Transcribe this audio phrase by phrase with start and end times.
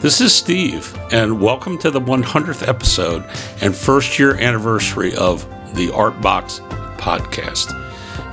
[0.00, 3.24] This is Steve, and welcome to the 100th episode
[3.60, 5.44] and first year anniversary of
[5.74, 6.60] the Art Box
[6.98, 7.74] podcast.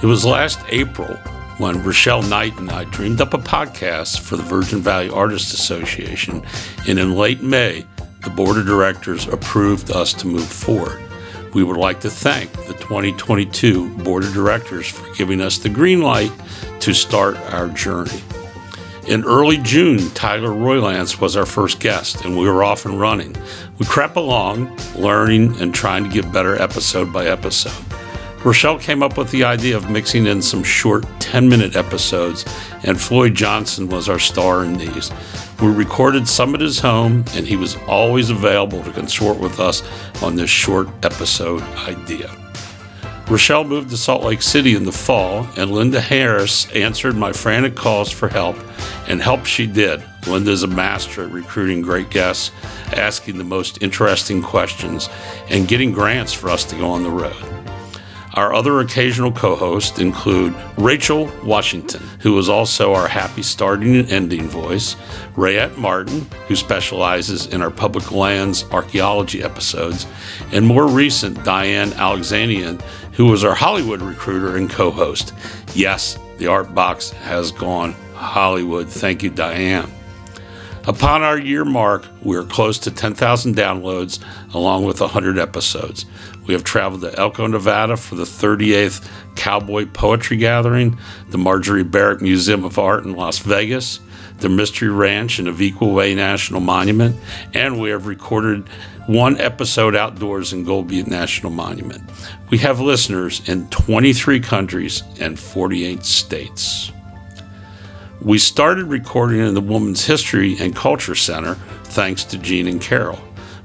[0.04, 1.12] It was last April
[1.58, 6.44] when Rachelle Knight and I dreamed up a podcast for the Virgin Valley Artists Association,
[6.88, 7.84] and in late May,
[8.24, 11.02] the board of directors approved us to move forward.
[11.56, 16.04] We would like to thank the 2022 board of directors for giving us the green
[16.04, 16.32] light
[16.82, 18.22] to start our journey.
[19.08, 23.36] In early June, Tyler Roylance was our first guest, and we were off and running.
[23.78, 27.86] We crept along, learning and trying to get better episode by episode.
[28.40, 32.46] Rachelle came up with the idea of mixing in some short 10 minute episodes,
[32.82, 35.12] and Floyd Johnson was our star in these.
[35.62, 39.84] We recorded some at his home, and he was always available to consort with us
[40.24, 42.36] on this short episode idea.
[43.26, 47.76] Rachelle moved to Salt Lake City in the fall, and Linda Harris answered my frantic
[47.76, 48.56] calls for help,
[49.08, 50.04] and help she did.
[50.28, 52.52] Linda is a master at recruiting great guests,
[52.94, 55.10] asking the most interesting questions,
[55.50, 57.36] and getting grants for us to go on the road.
[58.36, 64.10] Our other occasional co hosts include Rachel Washington, who is also our happy starting and
[64.10, 64.98] ending voice,
[65.38, 70.06] Rayette Martin, who specializes in our public lands archaeology episodes,
[70.52, 72.82] and more recent, Diane Alexanian,
[73.14, 75.34] who was our Hollywood recruiter and co host.
[75.74, 78.90] Yes, the Art Box has gone Hollywood.
[78.90, 79.92] Thank you, Diane.
[80.88, 86.06] Upon our year mark, we are close to 10,000 downloads along with 100 episodes.
[86.46, 90.98] We have traveled to Elko, Nevada for the 38th Cowboy Poetry Gathering,
[91.30, 94.00] the Marjorie Barrick Museum of Art in Las Vegas,
[94.38, 97.16] the Mystery Ranch and Avi Kwa Ame National Monument,
[97.56, 98.68] and we have recorded
[99.08, 102.04] one episode outdoors in Gold Butte National Monument.
[102.52, 106.92] We have listeners in 23 countries and 48 states.
[108.26, 111.54] We started recording in the Women's History and Culture Center
[111.84, 113.20] thanks to Jean and Carol.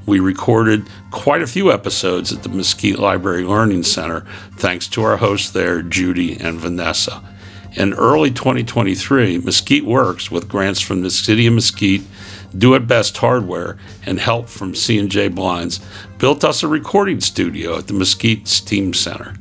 [0.04, 4.26] We recorded quite a few episodes at the Mesquite Library Learning Center
[4.58, 7.22] thanks to our hosts there, Judy and Vanessa.
[7.72, 12.02] In early 2023, Mesquite Works, with grants from the City of Mesquite,
[12.54, 15.80] Do It Best Hardware, and help from C&J Blinds,
[16.18, 19.32] built us a recording studio at the Mesquite Steam Center.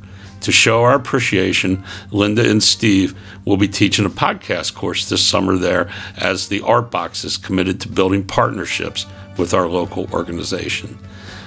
[0.42, 3.14] To show our appreciation, Linda and Steve
[3.44, 7.80] will be teaching a podcast course this summer there as the Art Box is committed
[7.82, 9.06] to building partnerships
[9.36, 10.98] with our local organization.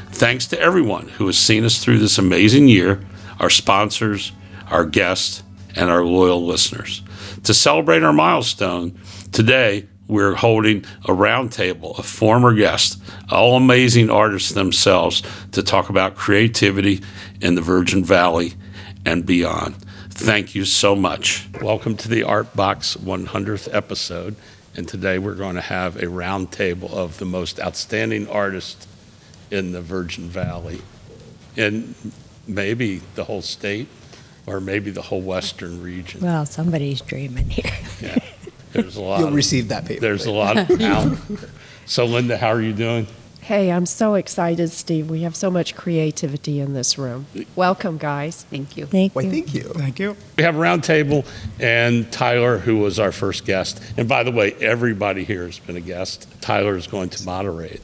[0.10, 3.04] Thanks to everyone who has seen us through this amazing year,
[3.40, 4.32] our sponsors,
[4.70, 5.42] our guests,
[5.76, 7.02] and our loyal listeners.
[7.46, 9.00] To celebrate our milestone,
[9.32, 16.16] today we're holding a roundtable of former guests, all amazing artists themselves, to talk about
[16.16, 17.02] creativity
[17.42, 18.54] in the Virgin Valley
[19.06, 19.76] and beyond.
[20.10, 21.48] Thank you so much.
[21.62, 24.36] Welcome to the Art Box 100th episode.
[24.76, 28.88] And today we're going to have a roundtable of the most outstanding artists
[29.52, 30.82] in the Virgin Valley,
[31.56, 31.94] and
[32.48, 33.88] maybe the whole state,
[34.48, 36.22] or maybe the whole western region.
[36.22, 37.72] Well, somebody's dreaming here.
[38.02, 38.18] Yeah,
[38.72, 39.20] there's a lot.
[39.20, 40.02] You'll of- receive that paper.
[40.02, 41.20] There's a lot of talent.
[41.86, 43.06] So Linda, how are you doing?
[43.44, 45.10] Hey, I'm so excited, Steve.
[45.10, 47.26] We have so much creativity in this room.
[47.58, 48.44] Welcome, guys.
[48.44, 48.86] Thank you.
[48.86, 49.32] Thank Why, you.
[49.32, 49.64] thank you.
[49.64, 50.16] Thank you.
[50.38, 51.26] We have a roundtable,
[51.60, 53.82] and Tyler, who was our first guest.
[53.98, 56.26] And by the way, everybody here has been a guest.
[56.40, 57.82] Tyler is going to moderate.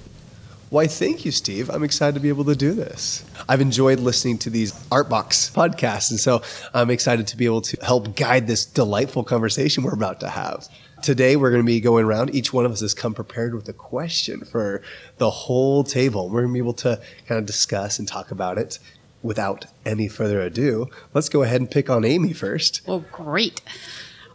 [0.69, 1.69] Why, thank you, Steve.
[1.69, 3.25] I'm excited to be able to do this.
[3.49, 6.41] I've enjoyed listening to these Artbox podcasts, and so
[6.73, 10.69] I'm excited to be able to help guide this delightful conversation we're about to have.
[11.01, 12.35] Today, we're going to be going around.
[12.35, 14.81] Each one of us has come prepared with a question for
[15.17, 16.29] the whole table.
[16.29, 18.79] We're going to be able to kind of discuss and talk about it.
[19.21, 22.81] Without any further ado, let's go ahead and pick on Amy first.
[22.87, 23.61] Well, great.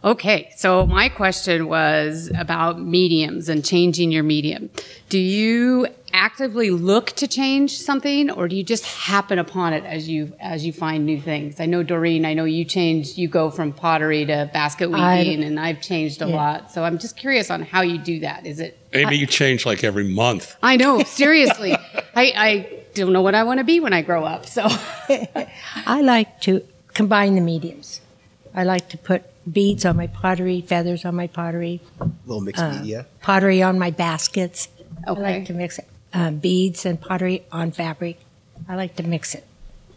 [0.05, 4.69] Okay, so my question was about mediums and changing your medium.
[5.09, 10.07] Do you actively look to change something, or do you just happen upon it as
[10.07, 11.59] you as you find new things?
[11.59, 12.23] I know Doreen.
[12.23, 13.17] I know you changed.
[13.17, 16.35] You go from pottery to basket I- weaving, and I've changed a Yeah.
[16.35, 16.71] lot.
[16.71, 18.45] So I'm just curious on how you do that.
[18.45, 18.77] Is it?
[18.93, 20.55] Maybe you change like every month.
[20.61, 21.71] I know, seriously.
[22.15, 24.45] I, I don't know what I want to be when I grow up.
[24.45, 24.67] So
[25.87, 26.61] I like to
[26.93, 28.01] combine the mediums.
[28.53, 31.81] I like to put beads on my pottery, feathers on my pottery,
[32.25, 33.05] little mixed media.
[33.21, 34.69] pottery on my baskets.
[35.07, 35.87] I like to mix it.
[36.13, 38.19] Um, beads and pottery on fabric.
[38.67, 39.45] I like to mix it.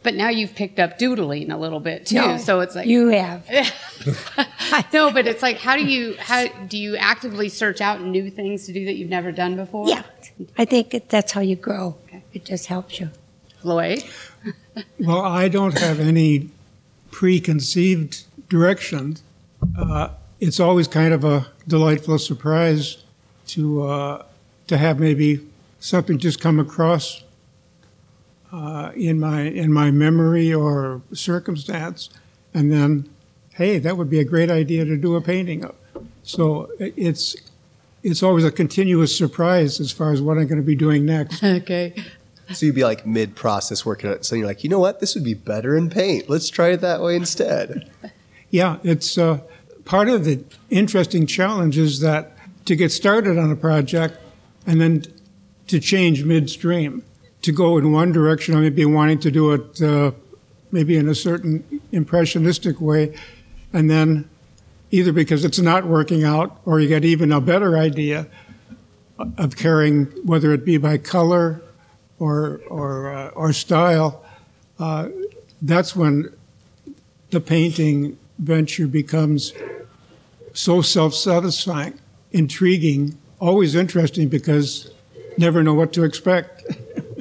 [0.03, 2.17] But now you've picked up doodling a little bit too.
[2.17, 3.49] No, so it's like you have.
[4.93, 8.67] no, but it's like how do you how do you actively search out new things
[8.67, 9.89] to do that you've never done before?
[9.89, 10.03] Yeah,
[10.57, 11.97] I think it, that's how you grow.
[12.33, 13.11] It just helps you.
[13.61, 14.05] Floyd.
[15.01, 16.51] Well, I don't have any
[17.11, 19.23] preconceived directions.
[19.79, 20.11] Uh,
[20.41, 23.05] it's always kind of a delightful surprise
[23.47, 24.25] to uh,
[24.67, 25.47] to have maybe
[25.79, 27.23] something just come across
[28.53, 32.11] uh, in my in my memory or circumstance,
[32.53, 33.09] and then,
[33.55, 35.75] hey, that would be a great idea to do a painting of.
[36.25, 37.37] So it's
[38.03, 41.43] it's always a continuous surprise as far as what I'm going to be doing next.
[41.45, 41.95] Okay.
[42.55, 44.25] So you'd be like mid process working on it.
[44.25, 45.01] So you're like, you know what?
[45.01, 46.31] This would be better in paint.
[46.31, 47.91] Let's try it that way instead.
[48.49, 49.41] Yeah, it's uh,
[49.89, 52.37] part of the interesting challenge is that
[52.67, 54.19] to get started on a project
[54.67, 55.03] and then
[55.67, 57.03] to change midstream,
[57.41, 60.13] to go in one direction, I may be wanting to do it uh,
[60.71, 63.17] maybe in a certain impressionistic way,
[63.73, 64.29] and then
[64.91, 68.27] either because it's not working out or you get even a better idea
[69.39, 71.63] of carrying, whether it be by color
[72.19, 74.23] or or uh, or style,
[74.79, 75.09] uh,
[75.63, 76.31] that's when
[77.31, 79.55] the painting venture becomes
[80.59, 81.97] so self-satisfying,
[82.33, 84.91] intriguing, always interesting because
[85.37, 86.65] never know what to expect.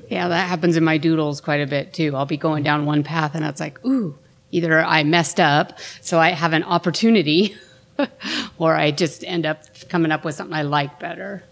[0.09, 2.15] Yeah, that happens in my doodles quite a bit too.
[2.15, 4.17] I'll be going down one path and it's like, ooh,
[4.51, 7.57] either I messed up, so I have an opportunity,
[8.57, 11.43] or I just end up coming up with something I like better.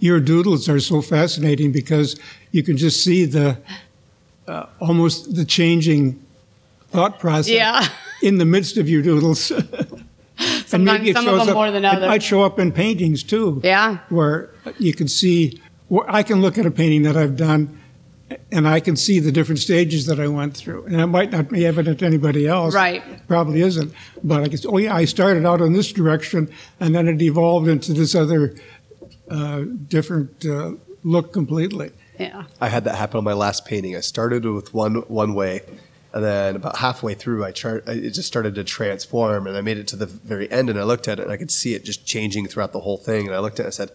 [0.00, 2.20] Your doodles are so fascinating because
[2.52, 3.56] you can just see the
[4.46, 6.22] uh, almost the changing
[6.90, 7.88] thought process Yeah.
[8.22, 9.50] in the midst of your doodles.
[10.38, 12.08] and Sometimes some of them up, more than It others.
[12.08, 13.60] might show up in paintings too.
[13.64, 13.98] Yeah.
[14.08, 17.78] where you can see where I can look at a painting that I've done
[18.52, 20.84] and I can see the different stages that I went through.
[20.84, 22.74] And it might not be evident to anybody else.
[22.74, 23.02] Right.
[23.26, 23.92] Probably isn't.
[24.22, 27.22] But I can say, oh yeah, I started out in this direction and then it
[27.22, 28.54] evolved into this other
[29.30, 30.72] uh, different uh,
[31.04, 31.90] look completely.
[32.18, 32.44] Yeah.
[32.60, 33.96] I had that happen on my last painting.
[33.96, 35.62] I started with one one way,
[36.12, 39.78] and then about halfway through, I chart it just started to transform, and I made
[39.78, 41.84] it to the very end, and I looked at it, and I could see it
[41.84, 43.90] just changing throughout the whole thing, and I looked at it, and I said,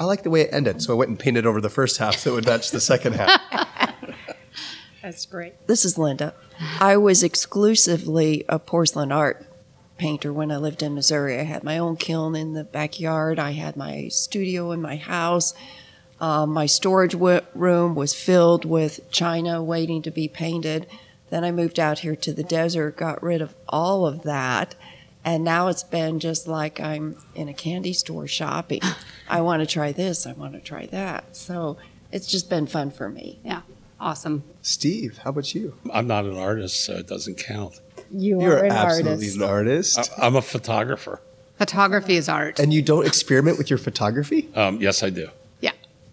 [0.00, 2.16] I like the way it ended, so I went and painted over the first half
[2.16, 3.40] so it would match the second half.
[5.02, 5.66] That's great.
[5.66, 6.34] This is Linda.
[6.80, 9.46] I was exclusively a porcelain art
[9.96, 11.38] painter when I lived in Missouri.
[11.38, 13.38] I had my own kiln in the backyard.
[13.38, 15.54] I had my studio in my house.
[16.20, 20.86] Um, my storage w- room was filled with china waiting to be painted.
[21.30, 24.74] Then I moved out here to the desert, got rid of all of that,
[25.24, 28.80] and now it's been just like I'm in a candy store shopping.
[29.28, 31.36] I want to try this, I want to try that.
[31.36, 31.76] So
[32.12, 33.38] it's just been fun for me.
[33.44, 33.62] Yeah.
[34.00, 34.44] Awesome.
[34.62, 35.74] Steve, how about you?
[35.92, 37.80] I'm not an artist, so it doesn't count.
[38.10, 39.36] You You're are an absolutely artist.
[39.36, 41.20] an artist, I- I'm a photographer.
[41.58, 42.60] Photography is art.
[42.60, 44.48] and you don't experiment with your photography.
[44.54, 45.28] Um, yes, I do.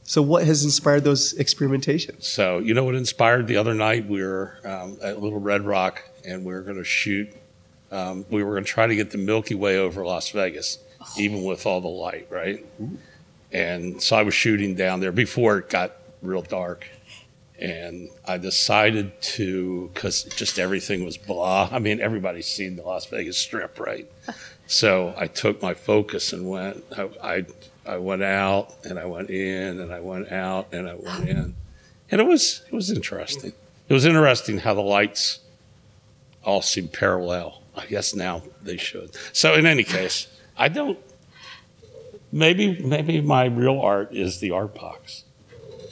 [0.07, 2.23] So, what has inspired those experimentations?
[2.23, 4.07] So, you know what inspired the other night?
[4.07, 7.33] We were um, at Little Red Rock and we were going to shoot.
[7.91, 10.77] Um, we were going to try to get the Milky Way over Las Vegas,
[11.17, 12.63] even with all the light, right?
[13.51, 16.87] And so I was shooting down there before it got real dark.
[17.57, 21.69] And I decided to, because just everything was blah.
[21.71, 24.09] I mean, everybody's seen the Las Vegas Strip, right?
[24.67, 26.83] So I took my focus and went.
[26.97, 27.45] I, I
[27.87, 31.55] I went out and I went in and I went out and I went in,
[32.11, 33.53] and it was it was interesting.
[33.87, 35.39] It was interesting how the lights
[36.43, 37.61] all seem parallel.
[37.75, 39.15] I guess now they should.
[39.33, 40.27] So in any case,
[40.57, 40.97] I don't.
[42.31, 45.23] Maybe maybe my real art is the art box,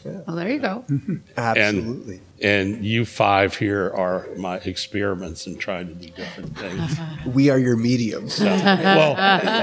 [0.04, 0.84] Well, there you go.
[1.38, 2.16] Absolutely.
[2.16, 6.98] and you five here are my experiments in trying to do different things.
[7.26, 8.40] we are your mediums.
[8.40, 9.16] well,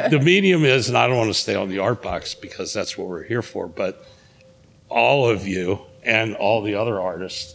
[0.09, 2.97] the medium is, and I don't want to stay on the art box because that's
[2.97, 4.07] what we're here for, but
[4.89, 7.55] all of you and all the other artists,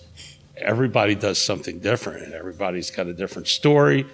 [0.58, 4.05] everybody does something different, and everybody's got a different story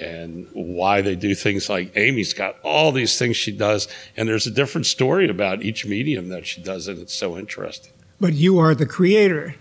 [0.00, 4.46] and why they do things like Amy's got all these things she does, and there's
[4.46, 7.92] a different story about each medium that she does, and it's so interesting.
[8.20, 9.54] But you are the creator,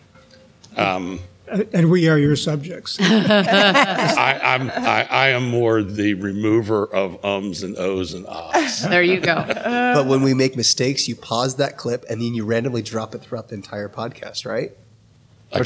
[0.78, 1.20] Um,
[1.74, 2.98] and we are your subjects.
[3.02, 8.86] I, I'm, I, I am more the remover of ums and ohs and ahs.
[8.90, 9.44] There you go.
[9.46, 13.22] but when we make mistakes, you pause that clip and then you randomly drop it
[13.22, 14.72] throughout the entire podcast, right?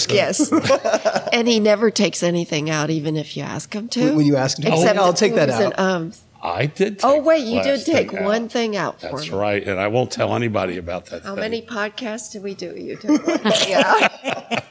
[0.10, 0.52] Yes.
[1.34, 4.06] and he never takes anything out, even if you ask him to.
[4.06, 5.62] When when you ask him, oh, yeah, I'll take that oohs out.
[5.64, 6.24] and ums.
[6.44, 7.00] I did.
[7.00, 8.26] Take Oh, wait, you did take thing out.
[8.26, 9.38] one thing out for That's me.
[9.38, 11.22] right, and I won't tell anybody about that.
[11.24, 11.42] How thing.
[11.42, 12.74] many podcasts did we do?
[12.76, 14.64] You took one thing out.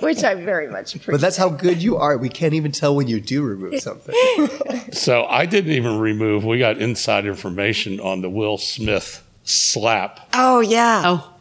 [0.00, 1.12] Which I very much appreciate.
[1.12, 2.16] But that's how good you are.
[2.18, 4.14] We can't even tell when you do remove something.
[4.92, 6.44] So I didn't even remove.
[6.46, 11.02] We got inside information on the Will Smith slap, oh, yeah.
[11.04, 11.34] Oh,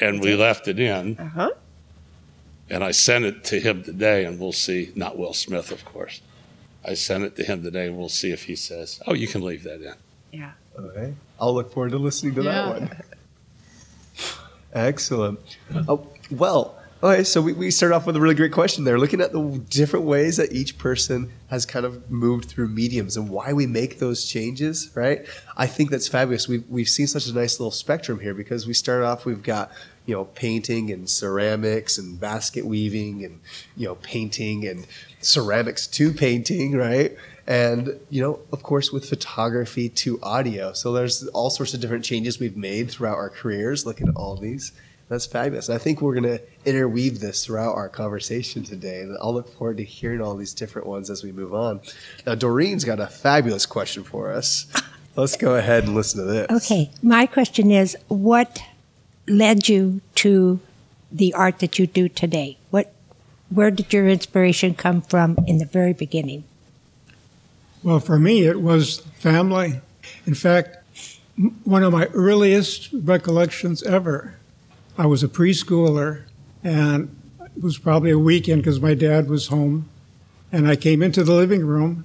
[0.00, 1.18] and we left it in.
[1.18, 1.50] Uh-huh.
[2.70, 4.90] And I sent it to him today, and we'll see.
[4.94, 6.22] Not Will Smith, of course.
[6.84, 9.42] I sent it to him today, and we'll see if he says, "Oh, you can
[9.42, 9.94] leave that in."
[10.32, 10.52] Yeah.
[10.78, 11.14] Okay.
[11.40, 12.52] I'll look forward to listening to Yeah.
[12.52, 12.90] that one.
[14.74, 15.38] Excellent.
[15.88, 19.20] Oh, well, okay, so we, we start off with a really great question there, looking
[19.20, 23.52] at the different ways that each person has kind of moved through mediums and why
[23.52, 25.24] we make those changes, right?
[25.56, 26.48] I think that's fabulous.
[26.48, 29.70] We've, we've seen such a nice little spectrum here because we start off, we've got,
[30.06, 33.40] you know, painting and ceramics and basket weaving and,
[33.76, 34.86] you know, painting and
[35.20, 37.16] ceramics to painting, right?
[37.46, 40.72] and you know of course with photography to audio.
[40.72, 43.84] So there's all sorts of different changes we've made throughout our careers.
[43.84, 44.72] Looking at all these.
[45.08, 45.68] That's fabulous.
[45.68, 49.76] I think we're going to interweave this throughout our conversation today and i'll look forward
[49.76, 51.80] to hearing all these different ones as we move on.
[52.26, 54.66] Now doreen's got a fabulous question for us.
[55.16, 56.50] Let's go ahead and listen to this.
[56.50, 58.60] Okay, my question is what
[59.26, 60.60] led you to
[61.10, 62.58] the art that you do today?
[62.70, 62.92] What
[63.50, 66.44] where did your inspiration come from in the very beginning?
[67.82, 69.80] Well, for me, it was family.
[70.26, 70.78] In fact,
[71.64, 74.36] one of my earliest recollections ever,
[74.96, 76.22] I was a preschooler,
[76.62, 77.14] and
[77.54, 79.88] it was probably a weekend because my dad was home.
[80.50, 82.04] And I came into the living room,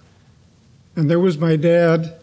[0.96, 2.16] and there was my dad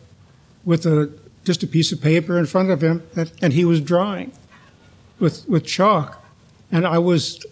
[0.65, 1.11] with a
[1.45, 4.33] just a piece of paper in front of him, and, and he was drawing
[5.19, 6.25] with with chalk,
[6.71, 7.45] and I was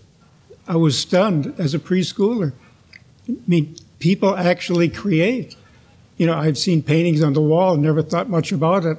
[0.66, 2.52] I was stunned as a preschooler.
[3.28, 5.56] I mean, people actually create
[6.16, 8.99] you know, I'd seen paintings on the wall and never thought much about it.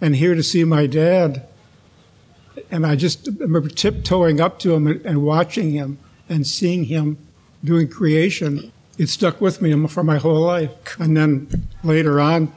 [0.00, 1.46] And here to see my dad,
[2.70, 7.18] and I just remember tiptoeing up to him and watching him and seeing him
[7.62, 8.72] doing creation.
[8.98, 10.72] It stuck with me for my whole life.
[10.98, 12.52] And then later on,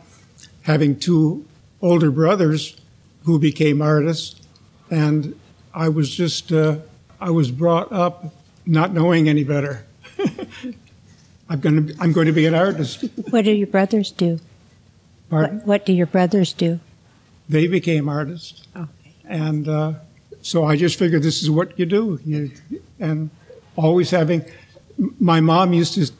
[0.63, 1.45] having two
[1.81, 2.75] older brothers
[3.25, 4.41] who became artists,
[4.89, 5.37] and
[5.73, 6.77] I was just, uh,
[7.19, 8.33] I was brought up
[8.65, 9.85] not knowing any better.
[11.49, 13.03] I'm going to, I'm going to be an artist.
[13.29, 14.39] What do your brothers do?
[15.29, 15.57] Pardon?
[15.57, 16.79] What, what do your brothers do?
[17.49, 18.67] they became artists.
[18.75, 18.89] Okay.
[19.25, 19.93] And uh,
[20.41, 22.19] so I just figured this is what you do.
[22.25, 22.51] You,
[22.99, 23.29] and
[23.75, 24.45] always having,
[25.19, 26.11] my mom used to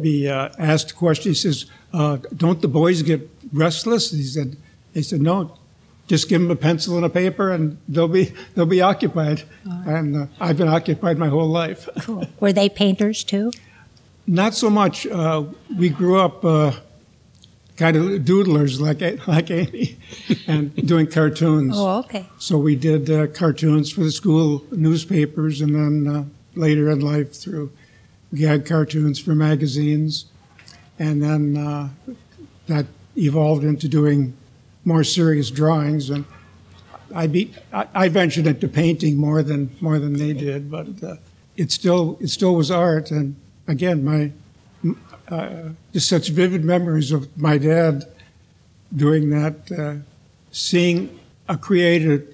[0.00, 1.34] be uh, asked a question.
[1.34, 4.56] She says, uh, "Don't the boys get restless?" He said,
[4.94, 5.58] "He said no,
[6.12, 10.14] just give them a pencil and a paper, and they'll be they'll be occupied." And
[10.14, 11.88] uh, I've been occupied my whole life.
[12.02, 12.26] Cool.
[12.38, 13.50] Were they painters too?
[14.26, 15.06] Not so much.
[15.06, 16.72] Uh, we grew up uh,
[17.78, 19.96] kind of doodlers like like Amy,
[20.46, 21.72] and doing cartoons.
[21.78, 22.26] Oh, okay.
[22.36, 27.32] So we did uh, cartoons for the school newspapers, and then uh, later in life
[27.32, 27.72] through
[28.34, 30.26] gag cartoons for magazines,
[30.98, 31.88] and then uh,
[32.66, 32.84] that
[33.16, 34.34] evolved into doing
[34.84, 36.10] more serious drawings.
[36.10, 36.24] And
[37.14, 41.16] I, be, I, I ventured into painting more than more than they did, but uh,
[41.56, 43.10] it still it still was art.
[43.10, 43.36] And
[43.68, 44.32] again, my
[45.28, 48.04] uh, just such vivid memories of my dad
[48.94, 49.94] doing that, uh,
[50.50, 52.26] seeing a creative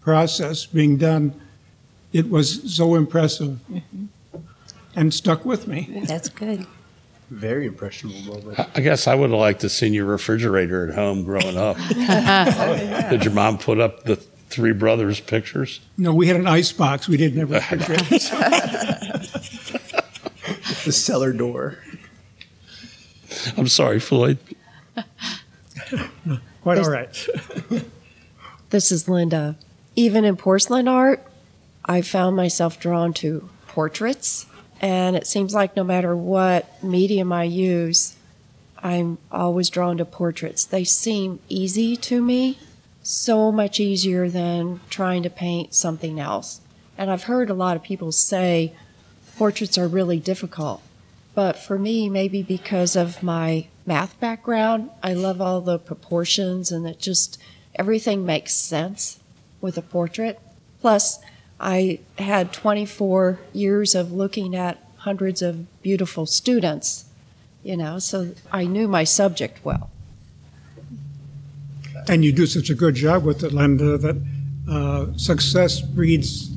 [0.00, 1.34] process being done.
[2.12, 3.58] It was so impressive
[4.94, 6.02] and stuck with me.
[6.06, 6.66] That's good.
[7.32, 11.24] Very impressionable moment I guess I would have liked to seen your refrigerator at home
[11.24, 11.76] growing up.
[11.94, 15.80] Oh, Did your mom put up the three brothers' pictures?
[15.96, 17.08] No, we had an ice box.
[17.08, 18.04] We didn't have a refrigerator.
[20.84, 21.78] the cellar door
[23.56, 24.38] I'm sorry, Floyd.
[26.62, 27.28] Quite all right.
[28.70, 29.56] This is Linda.
[29.96, 31.26] Even in porcelain art,
[31.84, 34.46] I found myself drawn to portraits.
[34.82, 38.16] And it seems like no matter what medium I use,
[38.82, 40.64] I'm always drawn to portraits.
[40.64, 42.58] They seem easy to me,
[43.04, 46.60] so much easier than trying to paint something else.
[46.98, 48.74] And I've heard a lot of people say
[49.36, 50.82] portraits are really difficult.
[51.34, 56.86] But for me, maybe because of my math background, I love all the proportions and
[56.86, 57.38] it just,
[57.76, 59.20] everything makes sense
[59.60, 60.40] with a portrait.
[60.80, 61.20] Plus,
[61.62, 67.04] I had 24 years of looking at hundreds of beautiful students,
[67.62, 69.88] you know, so I knew my subject well.
[72.08, 74.20] And you do such a good job with it, Linda, that
[74.68, 76.50] uh, success breeds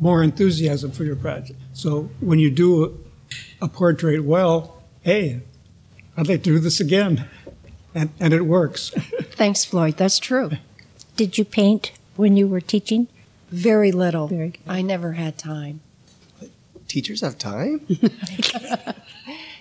[0.00, 1.58] more enthusiasm for your project.
[1.72, 3.02] So when you do
[3.62, 5.40] a portrait well, hey,
[6.14, 7.26] I'd like to do this again.
[7.94, 8.90] And, and it works.
[9.32, 9.96] Thanks, Floyd.
[9.96, 10.52] That's true.
[11.16, 13.08] Did you paint when you were teaching?
[13.50, 14.28] Very little.
[14.28, 14.60] Very good.
[14.66, 15.80] I never had time.
[16.88, 17.86] teachers have time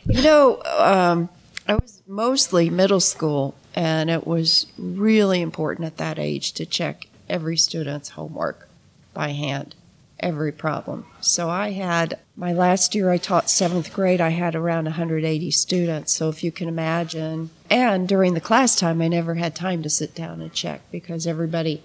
[0.05, 1.29] You know, um,
[1.67, 7.07] I was mostly middle school, and it was really important at that age to check
[7.29, 8.67] every student's homework
[9.13, 9.75] by hand,
[10.19, 11.05] every problem.
[11.21, 16.11] So I had my last year I taught seventh grade, I had around 180 students.
[16.11, 19.89] So if you can imagine, and during the class time, I never had time to
[19.89, 21.81] sit down and check because everybody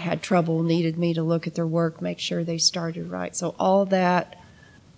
[0.00, 3.34] had trouble, needed me to look at their work, make sure they started right.
[3.36, 4.40] So all that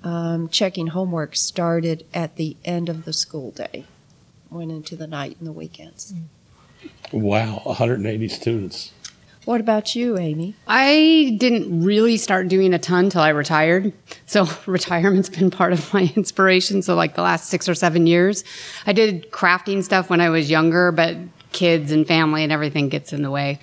[0.04, 3.84] um, checking homework started at the end of the school day,
[4.50, 6.14] went into the night and the weekends.
[7.12, 8.92] Wow, 180 students.
[9.44, 10.54] What about you, Amy?
[10.68, 13.92] I didn't really start doing a ton till I retired.
[14.26, 16.82] So retirement's been part of my inspiration.
[16.82, 18.44] So like the last six or seven years,
[18.86, 21.16] I did crafting stuff when I was younger, but
[21.50, 23.58] kids and family and everything gets in the way.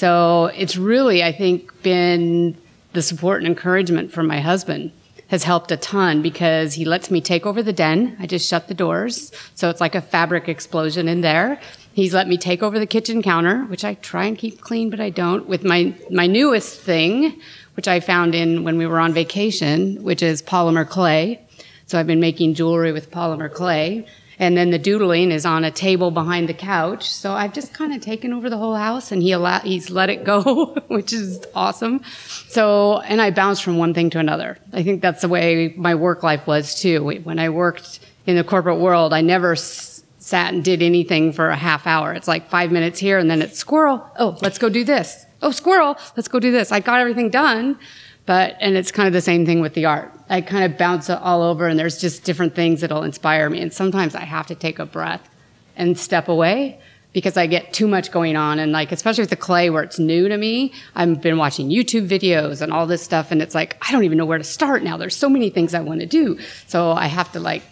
[0.00, 2.56] So it's really, I think, been
[2.94, 4.92] the support and encouragement from my husband
[5.28, 8.16] has helped a ton because he lets me take over the den.
[8.18, 9.30] I just shut the doors.
[9.54, 11.60] So it's like a fabric explosion in there.
[11.92, 15.00] He's let me take over the kitchen counter, which I try and keep clean, but
[15.00, 17.38] I don't, with my, my newest thing,
[17.74, 21.42] which I found in when we were on vacation, which is polymer clay.
[21.84, 24.06] So I've been making jewelry with polymer clay.
[24.40, 27.10] And then the doodling is on a table behind the couch.
[27.12, 30.08] So I've just kind of taken over the whole house and he allow, he's let
[30.08, 32.02] it go, which is awesome.
[32.48, 34.56] So, and I bounced from one thing to another.
[34.72, 37.04] I think that's the way my work life was too.
[37.22, 41.50] When I worked in the corporate world, I never s- sat and did anything for
[41.50, 42.14] a half hour.
[42.14, 44.02] It's like five minutes here and then it's squirrel.
[44.18, 45.26] Oh, let's go do this.
[45.42, 45.98] Oh, squirrel.
[46.16, 46.72] Let's go do this.
[46.72, 47.78] I got everything done.
[48.26, 50.12] But, and it's kind of the same thing with the art.
[50.28, 53.60] I kind of bounce it all over and there's just different things that'll inspire me.
[53.60, 55.28] And sometimes I have to take a breath
[55.76, 56.80] and step away
[57.12, 58.58] because I get too much going on.
[58.58, 62.08] And like, especially with the clay where it's new to me, I've been watching YouTube
[62.08, 63.32] videos and all this stuff.
[63.32, 64.96] And it's like, I don't even know where to start now.
[64.96, 66.38] There's so many things I want to do.
[66.68, 67.62] So I have to like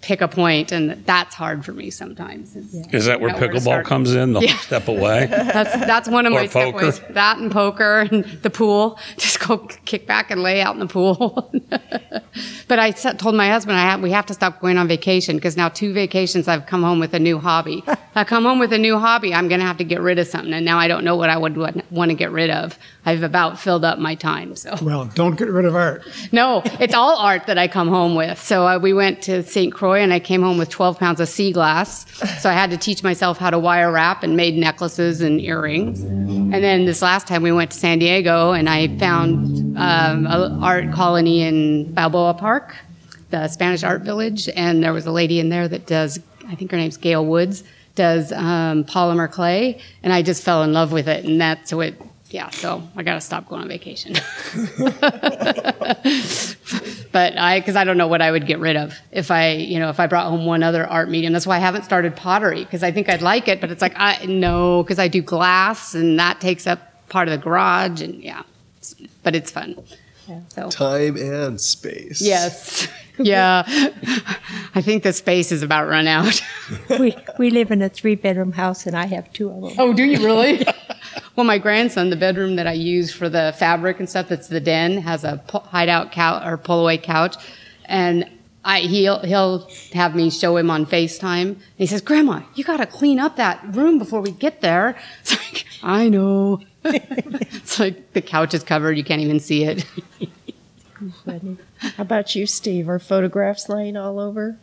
[0.00, 2.54] pick a point, and that's hard for me sometimes.
[2.54, 3.86] is Is that where figure out pickleball start.
[3.86, 4.32] comes in?
[4.32, 4.56] The Yeah.
[4.58, 5.26] step away?
[5.30, 6.86] That's that's one of my step poker.
[6.86, 7.00] ways.
[7.10, 8.98] That and poker and the pool.
[9.18, 11.50] Just go kick back and lay out in the pool.
[12.68, 15.36] but I said- told my husband I have, we have to stop going on vacation
[15.36, 17.82] because now two vacations I've come home with a new hobby.
[18.14, 19.34] I come home with a new hobby.
[19.34, 21.30] I'm going to have to get rid of something, and now I don't know what
[21.30, 21.56] I would
[21.90, 22.78] want to get rid of.
[23.04, 24.54] I've about filled up my time.
[24.54, 24.76] So.
[24.82, 26.02] Well, don't get rid of art.
[26.30, 28.38] No, it's all art that I come home with.
[28.40, 29.72] So uh, we went to St.
[29.72, 32.06] Croix and I came home with 12 pounds of sea glass.
[32.40, 36.00] So I had to teach myself how to wire wrap and made necklaces and earrings.
[36.00, 40.62] And then this last time we went to San Diego and I found um, an
[40.62, 42.74] art colony in Balboa Park,
[43.30, 44.48] the Spanish art village.
[44.54, 47.64] And there was a lady in there that does, I think her name's Gail Woods,
[47.94, 49.80] does um, polymer clay.
[50.02, 51.24] And I just fell in love with it.
[51.24, 51.94] And that's what,
[52.30, 54.12] yeah, so I got to stop going on vacation.
[57.12, 59.78] but I, because I don't know what I would get rid of if I, you
[59.78, 61.32] know, if I brought home one other art medium.
[61.32, 63.94] That's why I haven't started pottery because I think I'd like it, but it's like
[63.96, 68.22] I no, because I do glass and that takes up part of the garage and
[68.22, 68.40] yeah,
[68.78, 69.76] it's- but it's fun.
[70.48, 72.20] So Time and space.
[72.20, 72.86] yes,
[73.18, 73.62] yeah,
[74.74, 76.42] I think the space is about run out.
[77.00, 79.72] we, we live in a three bedroom house and I have two of them.
[79.78, 80.66] Oh, do you really?
[81.38, 84.58] Well, my grandson, the bedroom that I use for the fabric and stuff, that's the
[84.58, 87.36] den, has a hideout couch or pull away couch,
[87.84, 88.28] and
[88.64, 91.50] I he'll he'll have me show him on Facetime.
[91.50, 94.96] And he says, "Grandma, you got to clean up that room before we get there."
[95.20, 96.60] It's like I know.
[96.84, 99.86] it's like the couch is covered; you can't even see it.
[101.24, 102.88] How about you, Steve?
[102.88, 104.58] Are photographs laying all over?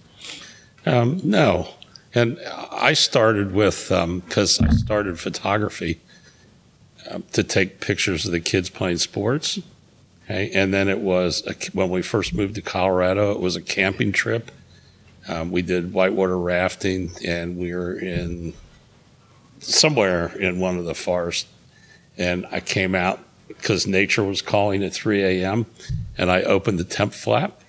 [0.86, 1.70] Um, no.
[2.14, 6.02] And I started with, because I started photography um,
[7.32, 9.60] to take pictures of the kids playing sports.
[10.26, 10.52] Okay.
[10.54, 14.12] And then it was, a, when we first moved to Colorado, it was a camping
[14.12, 14.52] trip.
[15.28, 18.54] Um, we did whitewater rafting and we were in
[19.60, 21.50] somewhere in one of the forests.
[22.18, 25.65] And I came out because nature was calling at 3 a.m.
[26.18, 27.62] and I opened the temp flap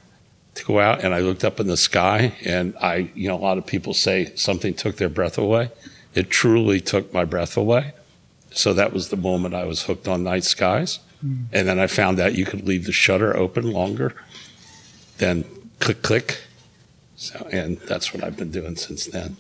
[0.55, 3.41] to go out and I looked up in the sky and I, you know, a
[3.41, 5.71] lot of people say something took their breath away.
[6.15, 7.93] It truly took my breath away.
[8.57, 11.01] So that was the moment I was hooked on night skies.
[11.53, 14.15] And then I found out you could leave the shutter open longer
[15.19, 15.45] than
[15.81, 16.39] click, click.
[17.17, 19.37] So, and that's what I've been doing since then.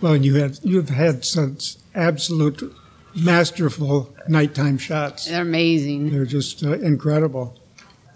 [0.00, 2.74] Well, you have you've had such absolute
[3.14, 5.26] masterful nighttime shots.
[5.26, 6.10] They're amazing.
[6.10, 7.56] They're just uh, incredible.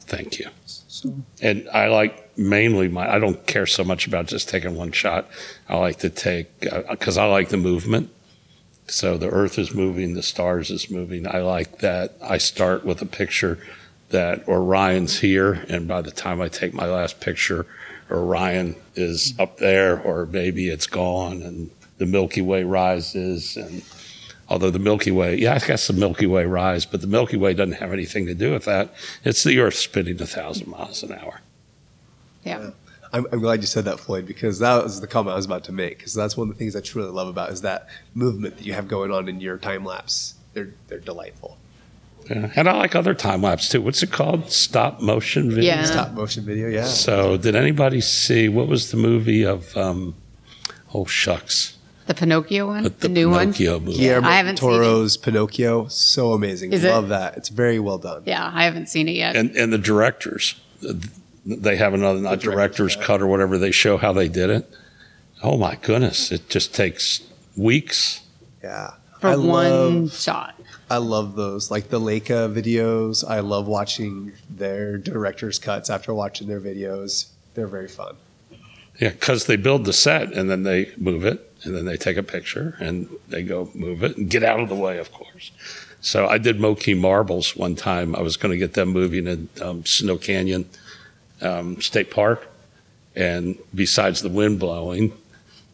[0.00, 0.48] Thank you.
[0.66, 4.92] So And I like mainly my, I don't care so much about just taking one
[4.92, 5.28] shot.
[5.68, 8.10] I like to take, because I like the movement.
[8.88, 11.26] So the earth is moving, the stars is moving.
[11.26, 12.14] I like that.
[12.22, 13.58] I start with a picture
[14.10, 17.66] that Orion's here, and by the time I take my last picture,
[18.10, 23.56] Orion is up there, or maybe it's gone, and the Milky Way rises.
[23.56, 23.82] And
[24.48, 27.54] although the Milky Way, yeah, I guess the Milky Way rise, but the Milky Way
[27.54, 28.92] doesn't have anything to do with that.
[29.24, 31.40] It's the Earth spinning a thousand miles an hour.
[32.44, 32.70] Yeah.
[33.12, 35.64] I'm, I'm glad you said that, Floyd, because that was the comment I was about
[35.64, 35.98] to make.
[35.98, 38.72] Because that's one of the things I truly love about is that movement that you
[38.72, 40.34] have going on in your time lapse.
[40.54, 41.58] They're they're delightful.
[42.30, 42.50] Yeah.
[42.54, 43.82] And I like other time lapse too.
[43.82, 44.50] What's it called?
[44.50, 45.74] Stop motion video.
[45.74, 45.84] Yeah.
[45.84, 46.84] Stop motion video, yeah.
[46.84, 49.76] So, did anybody see what was the movie of?
[49.76, 50.14] Um,
[50.94, 53.52] oh shucks, The Pinocchio one, the, the, new one.
[53.52, 53.98] Pinocchio movie.
[53.98, 54.72] Guillermo I haven't seen it.
[54.72, 56.72] Toro's Pinocchio, so amazing.
[56.72, 56.90] Is it?
[56.90, 57.36] Love that.
[57.36, 58.22] It's very well done.
[58.26, 59.36] Yeah, I haven't seen it yet.
[59.36, 60.60] and and the directors
[61.44, 64.70] they have another not director's cut or whatever they show how they did it
[65.42, 67.20] oh my goodness it just takes
[67.56, 68.20] weeks
[68.62, 68.92] Yeah.
[69.20, 70.54] for I one love shot.
[70.90, 73.24] I love those, like the Laika videos.
[73.26, 77.28] I love watching their director's cuts after watching their videos.
[77.54, 78.16] They're very fun.
[79.00, 82.18] yeah because they build the set and then they move it and then they take
[82.18, 85.50] a picture and they go move it and get out of the way of course
[86.00, 89.48] so i did moki marbles one time i was going to get them moving in
[89.62, 90.68] um, snow canyon
[91.42, 92.48] um, state park
[93.14, 95.12] and besides the wind blowing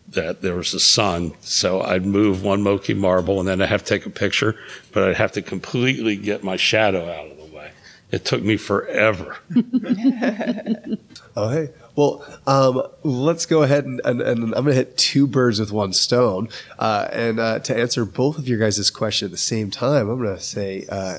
[0.08, 3.84] that there was the sun so i'd move one moki marble and then i'd have
[3.84, 4.56] to take a picture
[4.92, 7.70] but i'd have to completely get my shadow out of the way
[8.10, 9.36] it took me forever
[11.38, 11.68] Oh, hey.
[11.94, 15.70] Well, um, let's go ahead and, and, and I'm going to hit two birds with
[15.70, 16.48] one stone.
[16.80, 20.20] Uh, and uh, to answer both of your guys' question at the same time, I'm
[20.20, 21.18] going to say, uh,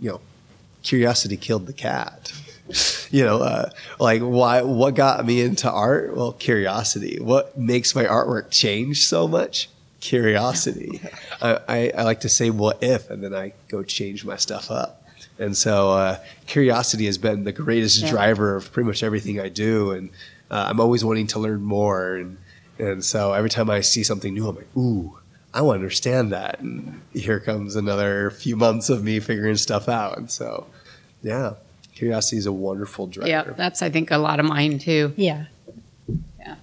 [0.00, 0.20] you know,
[0.82, 2.32] curiosity killed the cat.
[3.12, 4.62] You know, uh, like why?
[4.62, 6.16] What got me into art?
[6.16, 7.18] Well, curiosity.
[7.20, 9.68] What makes my artwork change so much?
[10.00, 11.00] Curiosity.
[11.42, 14.70] I, I, I like to say "what if," and then I go change my stuff
[14.70, 15.02] up.
[15.38, 18.10] And so, uh, curiosity has been the greatest Yeah.
[18.10, 20.10] driver of pretty much everything I do, and
[20.50, 22.14] uh, I'm always wanting to learn more.
[22.16, 22.36] And
[22.78, 25.18] and so, every time I see something new, I'm like, "Ooh,
[25.54, 29.88] I want to understand that." And here comes another few months of me figuring stuff
[29.88, 30.16] out.
[30.18, 30.66] And so,
[31.22, 31.54] yeah,
[32.00, 33.28] curiosity is a wonderful driver.
[33.28, 35.12] Yeah, that's I think a lot of mine too.
[35.16, 35.44] Yeah.
[36.38, 36.56] Yeah.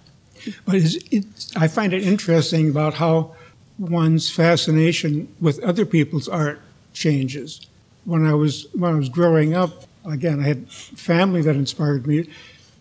[0.65, 3.35] But it's, it's, I find it interesting about how
[3.77, 6.59] one's fascination with other people's art
[6.91, 7.61] changes.
[8.05, 12.27] When I was when I was growing up, again, I had family that inspired me.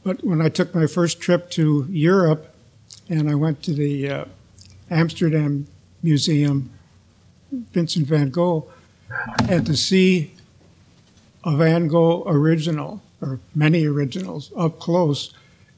[0.03, 2.55] But when I took my first trip to Europe,
[3.11, 4.25] and I went to the uh,
[4.89, 5.67] Amsterdam
[6.03, 6.71] Museum,
[7.53, 8.71] Vincent van Gogh,
[9.49, 10.33] and to see
[11.47, 15.33] a Van Gogh original or many originals up close,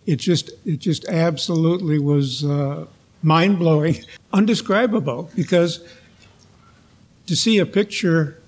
[0.06, 2.86] it just it just absolutely was uh,
[3.22, 5.30] mind blowing, undescribable.
[5.36, 5.84] Because
[7.26, 8.40] to see a picture,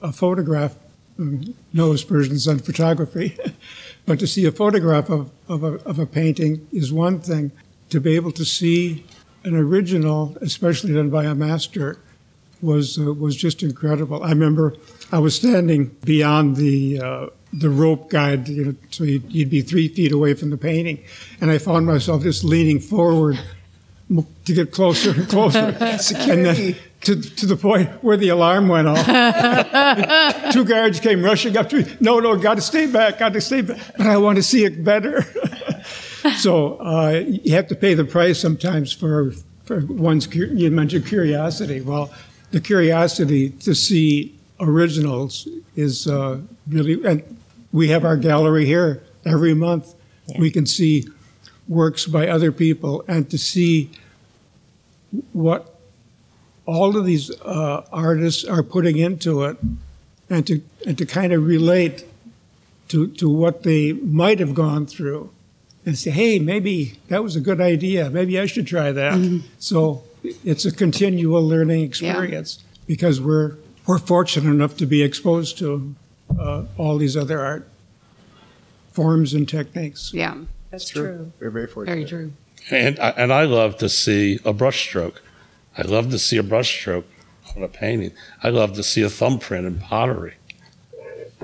[0.00, 0.76] a photograph,
[1.18, 3.36] um, no aspersions on photography,
[4.06, 7.50] but to see a photograph of, of, a, of a painting is one thing.
[7.90, 9.04] To be able to see
[9.44, 11.98] an original, especially done by a master,
[12.62, 14.22] was uh, was just incredible.
[14.22, 14.74] I remember
[15.12, 19.62] I was standing beyond the uh, the rope guide, you know, so you'd, you'd be
[19.62, 21.02] three feet away from the painting,
[21.40, 23.38] and I found myself just leaning forward
[24.08, 28.88] to get closer and closer, and then to to the point where the alarm went
[28.88, 29.04] off.
[30.52, 31.96] Two guards came rushing up to me.
[32.00, 33.78] No, no, got to stay back, got to stay back.
[33.96, 35.24] But I want to see it better.
[36.36, 39.32] so uh, you have to pay the price sometimes for
[39.64, 40.32] for one's.
[40.34, 41.80] You mentioned curiosity.
[41.80, 42.12] Well,
[42.50, 47.22] the curiosity to see originals is uh, really, and
[47.72, 49.94] we have our gallery here every month.
[50.38, 51.06] We can see
[51.68, 53.90] works by other people, and to see
[55.32, 55.74] what
[56.66, 59.56] all of these uh, artists are putting into it,
[60.30, 62.04] and to and to kind of relate
[62.88, 65.30] to to what they might have gone through,
[65.84, 68.08] and say, hey, maybe that was a good idea.
[68.10, 69.42] Maybe I should try that.
[69.58, 75.94] So it's a continual learning experience because we're we're fortunate enough to be exposed to
[76.38, 77.68] uh, all these other art
[78.92, 80.12] forms and techniques.
[80.14, 80.36] Yeah,
[80.70, 81.32] That's true.
[81.40, 81.94] We're very fortunate.
[81.94, 82.32] very true.
[82.70, 85.16] And I, and I love to see a brushstroke.
[85.76, 87.04] I love to see a brushstroke
[87.56, 88.12] on a painting.
[88.42, 90.34] I love to see a thumbprint in pottery.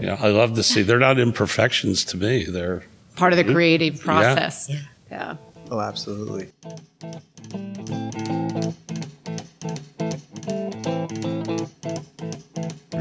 [0.00, 0.82] You know, I love to see.
[0.82, 2.44] They're not imperfections to me.
[2.44, 2.84] They're
[3.16, 4.70] Part of the creative process.
[4.70, 4.78] Yeah.
[5.10, 5.36] yeah.
[5.70, 6.50] Oh, absolutely.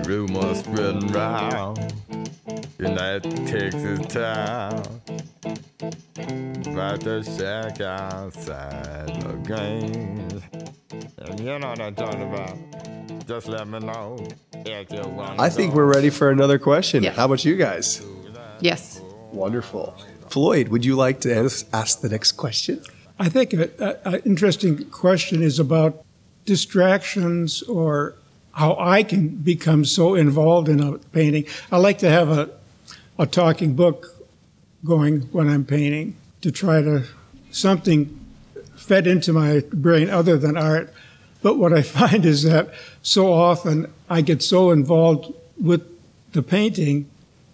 [0.10, 1.14] Rumors spreading mm.
[1.14, 1.78] round
[2.80, 4.82] in that Texas town
[6.74, 10.42] about the shack outside the games.
[11.20, 12.58] And you know what I'm talking about.
[13.28, 14.18] Just let me know
[14.66, 15.40] if you want.
[15.40, 17.04] I think we're ready for another question.
[17.04, 17.12] Yeah.
[17.12, 18.04] How about you guys?
[18.62, 19.02] Yes.
[19.32, 19.96] Wonderful.
[20.28, 22.82] Floyd, would you like to ask, ask the next question?
[23.20, 26.04] I think an interesting question is about
[26.46, 28.16] distractions or
[28.60, 31.46] how I can become so involved in a painting.
[31.72, 32.50] I like to have a,
[33.18, 34.06] a talking book
[34.84, 37.06] going when I'm painting to try to
[37.52, 38.20] something
[38.76, 40.94] fed into my brain other than art.
[41.42, 45.84] But what I find is that so often I get so involved with
[46.34, 47.10] the painting,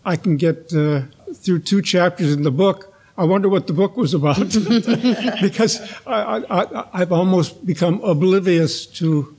[0.05, 1.03] I can get uh,
[1.35, 2.91] through two chapters in the book.
[3.15, 4.39] I wonder what the book was about
[5.41, 9.34] because I, I've almost become oblivious to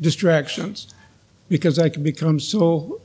[0.00, 0.92] distractions
[1.48, 3.00] because I can become so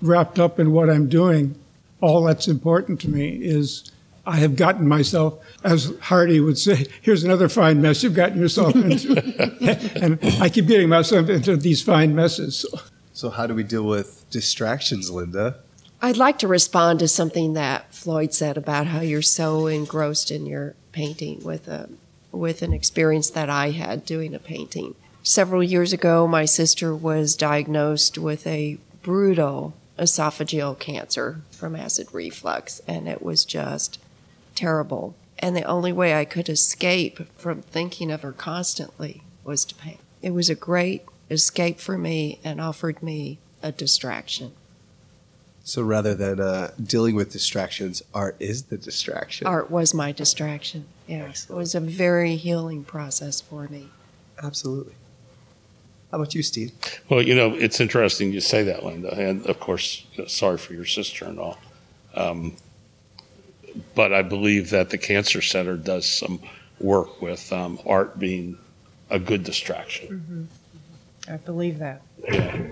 [0.00, 1.58] wrapped up in what I'm doing.
[2.00, 3.90] All that's important to me is
[4.26, 8.74] I have gotten myself, as Hardy would say, here's another fine mess you've gotten yourself
[8.74, 9.20] into.
[10.02, 12.56] and I keep getting myself into these fine messes.
[12.56, 12.80] So.
[13.14, 15.60] So, how do we deal with distractions, Linda?
[16.02, 20.46] I'd like to respond to something that Floyd said about how you're so engrossed in
[20.46, 21.88] your painting with a
[22.32, 24.96] with an experience that I had doing a painting.
[25.26, 32.82] Several years ago, my sister was diagnosed with a brutal esophageal cancer from acid reflux,
[32.86, 33.98] and it was just
[34.54, 35.14] terrible.
[35.38, 40.00] And the only way I could escape from thinking of her constantly was to paint.
[40.20, 44.52] It was a great escape for me and offered me a distraction.
[45.64, 49.46] So, rather than uh, dealing with distractions, art is the distraction.
[49.46, 50.84] Art was my distraction.
[51.06, 53.88] Yes, it was a very healing process for me.
[54.42, 54.92] Absolutely.
[56.14, 56.70] How about you, Steve?
[57.08, 60.58] Well, you know, it's interesting you say that, Linda, and of course, you know, sorry
[60.58, 61.58] for your sister and all.
[62.14, 62.54] Um,
[63.96, 66.38] but I believe that the Cancer Center does some
[66.78, 68.58] work with um, art being
[69.10, 70.48] a good distraction.
[71.28, 72.02] I believe that.
[72.22, 72.64] Yeah.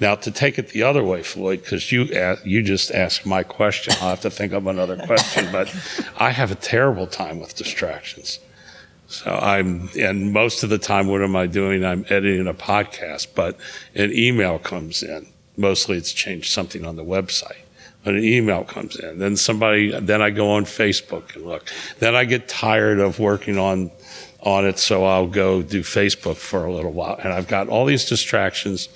[0.00, 3.44] Now, to take it the other way, Floyd, because you asked, you just asked my
[3.44, 5.52] question, I'll have to think of another question.
[5.52, 5.72] But
[6.16, 8.40] I have a terrible time with distractions.
[9.12, 11.84] So I'm, and most of the time, what am I doing?
[11.84, 13.58] I'm editing a podcast, but
[13.94, 15.28] an email comes in.
[15.56, 17.60] Mostly, it's changed something on the website.
[18.04, 21.70] But an email comes in, then somebody, then I go on Facebook and look.
[21.98, 23.90] Then I get tired of working on
[24.40, 27.16] on it, so I'll go do Facebook for a little while.
[27.22, 28.88] And I've got all these distractions.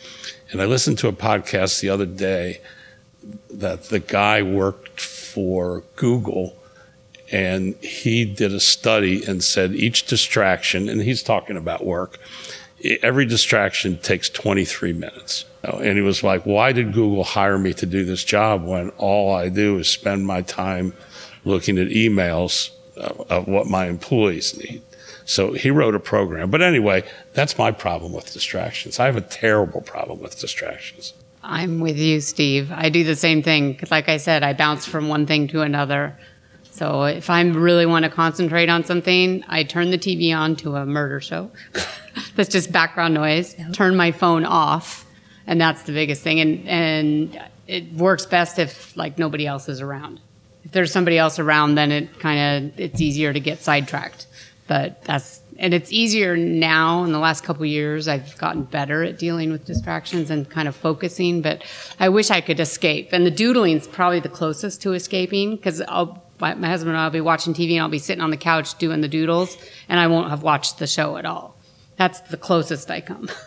[0.50, 2.61] And I listened to a podcast the other day
[3.50, 6.56] that the guy worked for Google
[7.37, 12.18] and he did a study and said each distraction, and he's talking about work,
[13.03, 15.44] every distraction takes 23 minutes.
[15.62, 19.35] And he was like, Why did Google hire me to do this job when all
[19.35, 20.94] I do is spend my time
[21.44, 24.81] looking at emails of what my employees need?
[25.27, 26.51] So he wrote a program.
[26.51, 28.99] But anyway, that's my problem with distractions.
[28.99, 31.12] I have a terrible problem with distractions.
[31.42, 32.72] I'm with you, Steve.
[32.72, 33.79] I do the same thing.
[33.90, 36.16] Like I said, I bounce from one thing to another.
[36.77, 40.77] So if I really want to concentrate on something, I turn the TV on to
[40.77, 41.51] a murder show.
[42.37, 43.57] that's just background noise.
[43.73, 45.07] Turn my phone off,
[45.47, 46.41] and that's the biggest thing.
[46.41, 50.21] And and it works best if like nobody else is around.
[50.65, 54.27] If there's somebody else around, then it kind of it's easier to get sidetracked
[54.67, 59.19] but that's and it's easier now in the last couple years i've gotten better at
[59.19, 61.62] dealing with distractions and kind of focusing but
[62.01, 65.81] i wish i could escape and the doodling is probably the closest to escaping because
[65.83, 68.77] i'll my husband and i'll be watching tv and i'll be sitting on the couch
[68.79, 69.57] doing the doodles
[69.88, 71.57] and i won't have watched the show at all.
[71.96, 73.29] That's the closest i come.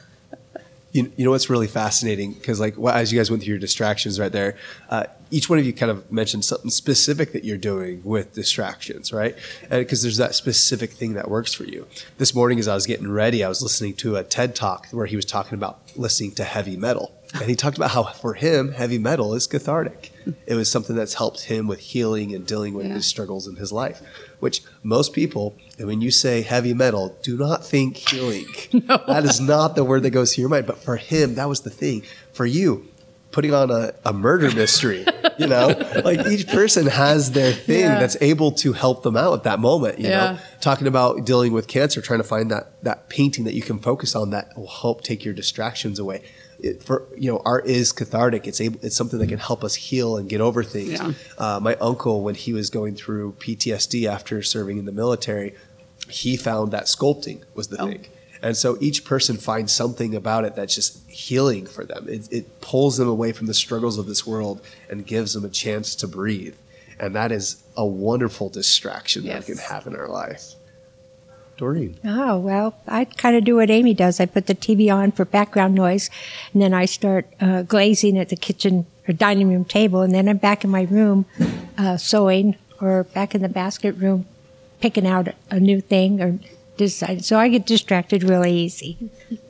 [0.91, 2.33] You, you know what's really fascinating?
[2.33, 4.57] Because like well, as you guys went through your distractions right there
[4.89, 9.13] uh, each one of you kind of mentioned something specific that you're doing with distractions
[9.13, 9.37] right?
[9.69, 11.85] Because there's that specific thing that works for you.
[12.17, 15.05] This morning as i was getting ready i was listening to a ted talk where
[15.05, 18.71] he was talking about listening to heavy metal and he talked about how for him
[18.71, 20.11] heavy metal is cathartic
[20.47, 22.93] it was something that's helped him with healing and dealing with Yeah.
[22.95, 24.01] his struggles in his life
[24.39, 28.97] which most people and when you say heavy metal do not think healing no.
[29.07, 31.61] that is not the word that goes to your mind but for him that was
[31.61, 32.01] the thing
[32.33, 32.87] for you
[33.31, 35.05] putting on a, a murder mystery
[35.37, 35.67] you know
[36.03, 37.99] like each person has their thing Yeah.
[37.99, 40.31] that's able to help them out at that moment you Yeah.
[40.33, 43.77] know talking about dealing with cancer trying to find that that painting that you can
[43.77, 46.23] focus on that will help take your distractions away
[46.61, 48.47] it, for you know art is cathartic.
[48.47, 50.91] It's able it's something that can help us heal and get over things.
[50.91, 51.13] Yeah.
[51.37, 55.55] uh, my uncle when he was going through ptsd after serving in the military
[56.09, 58.05] he found that sculpting was the thing.
[58.41, 62.07] And so each person finds something about it that's just healing for them.
[62.07, 65.49] It, it pulls them away from the struggles of this world and gives them a
[65.49, 66.55] chance to breathe.
[66.99, 70.53] And that is a wonderful distraction that we can have in our life
[71.59, 74.19] doreen Oh, well, I kind of do what Amy does.
[74.19, 76.09] I put the TV on for background noise,
[76.53, 80.29] and then I start uh, glazing at the kitchen or dining room table, and then
[80.29, 81.25] I'm back in my room
[81.77, 84.25] uh, sewing or back in the basket room
[84.79, 86.39] picking out a new thing or
[86.77, 87.19] design.
[87.19, 88.97] So I get distracted really easy.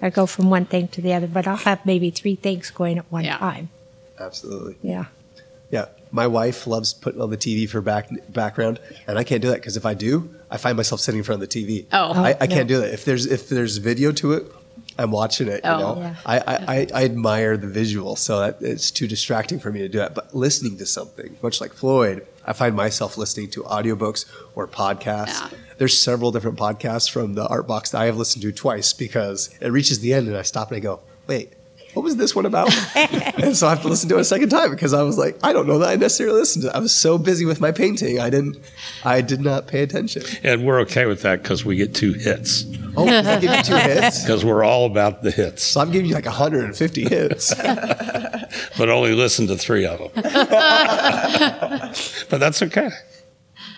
[0.02, 2.98] I go from one thing to the other, but I'll have maybe three things going
[2.98, 3.38] at one Yeah.
[3.38, 3.70] time.
[4.20, 5.06] absolutely Yeah.
[5.70, 9.50] Yeah, my wife loves putting on the TV for back background, and I can't do
[9.50, 11.86] that because if I do, I find myself sitting in front of the TV.
[11.92, 12.14] Oh.
[12.14, 12.56] I, I no.
[12.56, 12.94] can't do that.
[12.94, 14.52] If there's if there's video to it,
[14.98, 15.62] I'm watching it.
[15.64, 15.80] You Oh.
[15.96, 16.16] know, Yeah.
[16.26, 19.90] I, I, I, I admire the visual, so that it's too distracting for me to
[19.90, 20.16] do that.
[20.16, 25.40] But listening to something, much like Floyd, I find myself listening to audiobooks or podcasts.
[25.52, 25.58] Yeah.
[25.78, 29.50] There's several different podcasts from the Art Box that I have listened to twice because
[29.62, 31.54] it reaches the end and I stop and I go, wait.
[31.94, 32.72] What was this one about?
[32.96, 35.38] and so I have to listen to it a second time because I was like,
[35.44, 36.76] I don't know that I necessarily listened to it.
[36.76, 38.58] I was so busy with my painting, I didn't,
[39.04, 40.24] I did not pay attention.
[40.44, 42.66] And we're okay with that because we get two hits.
[42.96, 44.24] Oh, does that give you two hits?
[44.30, 47.54] Because we're all about the hits, So I'm giving you like 150 hits.
[48.78, 50.10] but only listen to three of them.
[52.30, 52.90] but that's okay.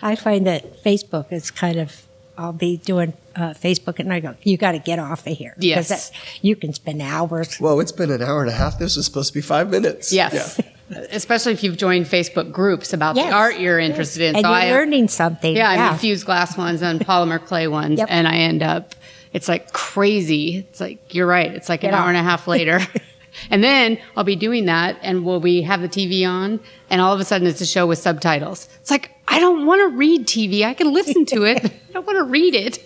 [0.02, 2.06] I find that Facebook is kind of.
[2.38, 5.50] I'll be doing uh, Facebook, and I go, "You got to get off of here."
[5.54, 5.88] 'Cause Yes.
[5.88, 7.56] that- you can spend hours.
[7.56, 8.78] Whoa, it's been an hour and a half.
[8.78, 10.12] This was supposed to be five minutes.
[10.12, 10.60] Yes.
[11.10, 13.28] Especially if you've joined Facebook groups about Yes.
[13.30, 14.36] the art you're interested in.
[14.36, 15.56] and so you're I, learning something.
[15.56, 15.90] Yeah, yeah.
[15.92, 18.08] I'm fused glass ones and polymer clay ones, Yep.
[18.10, 18.94] and I end up.
[19.32, 20.58] It's like crazy.
[20.68, 21.50] It's like you're right.
[21.50, 22.80] It's like Get an hour and a half later.
[23.50, 26.60] And then I'll be doing that, and we'll be have the TV on?
[26.90, 28.68] And all of a sudden, it's a show with subtitles.
[28.80, 30.64] It's like I don't want to read TV.
[30.64, 31.64] I can listen to it.
[31.64, 32.78] I don't want to read it.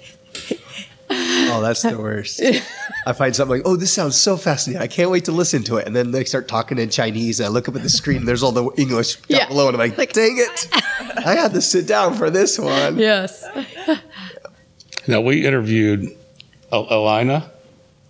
[1.08, 2.42] Oh, that's the worst.
[3.06, 4.82] I find something like, oh, this sounds so fascinating.
[4.82, 5.86] I can't wait to listen to it.
[5.86, 7.38] And then they start talking in Chinese.
[7.38, 9.46] And I look up at the screen and there's all the English down Yeah.
[9.46, 9.68] below.
[9.68, 10.68] And I'm like, Like- dang it.
[11.24, 12.98] I had to sit down for this one.
[12.98, 13.44] Yes.
[15.06, 16.10] Now, we interviewed
[16.72, 17.52] El- Elina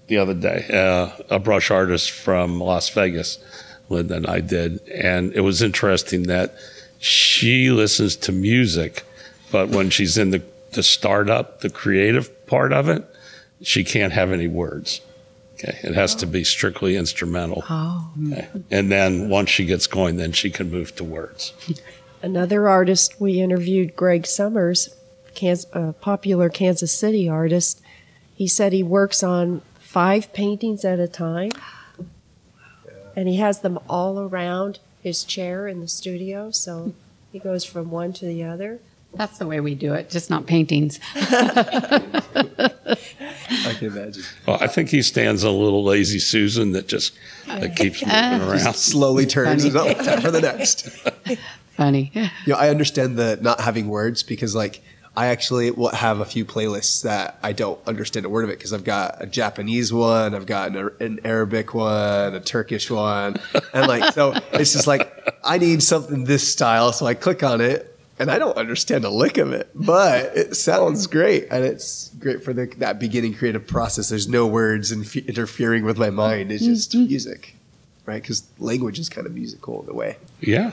[0.09, 3.39] the other day, uh, a brush artist from Las Vegas,
[3.89, 4.81] Linda and I did.
[4.89, 6.55] And it was interesting that
[6.99, 9.05] she listens to music,
[9.51, 10.43] but when she's in the,
[10.73, 13.05] the startup, the creative part of it,
[13.63, 15.01] she can't have any words.
[15.55, 15.79] Okay.
[15.83, 17.65] It has to be strictly instrumental.
[17.69, 18.11] Oh.
[18.31, 18.49] Okay.
[18.71, 21.55] And then once she gets going, then she can move to words.
[22.23, 24.95] Another artist we interviewed, Greg Summers,
[25.73, 27.81] a popular Kansas City artist.
[28.35, 29.63] He said he works on
[29.97, 31.51] five paintings at a time,
[33.17, 36.51] and he has them all around his chair in the studio.
[36.51, 36.93] So
[37.33, 38.81] he goes from one to the other.
[39.15, 41.01] That's the way we do it, just not paintings.
[41.15, 42.21] I
[43.79, 44.23] can imagine.
[44.47, 47.15] Well, I think he stands a little lazy Susan that just
[47.47, 48.75] that keeps moving around.
[48.75, 50.91] Slowly turns and oh, time for the next.
[51.71, 52.13] Funny.
[52.15, 54.83] You know, I understand the not having words because, like,
[55.17, 58.59] I actually will have a few playlists that I don't understand a word of it
[58.59, 63.37] because I've got a Japanese one, I've got an, an Arabic one, a Turkish one,
[63.73, 65.11] and like, so it's just like
[65.43, 67.95] I need something this style, so I click on it.
[68.19, 72.43] And I don't understand a lick of it, but it sounds great, and it's great
[72.43, 74.09] for the, that beginning creative process.
[74.09, 77.09] There's no words inf- interfering with my mind; it's just mm-hmm.
[77.09, 77.57] music,
[78.07, 78.23] right?
[78.23, 80.17] Because language is kind of musical in a way.
[80.41, 80.71] Yeah,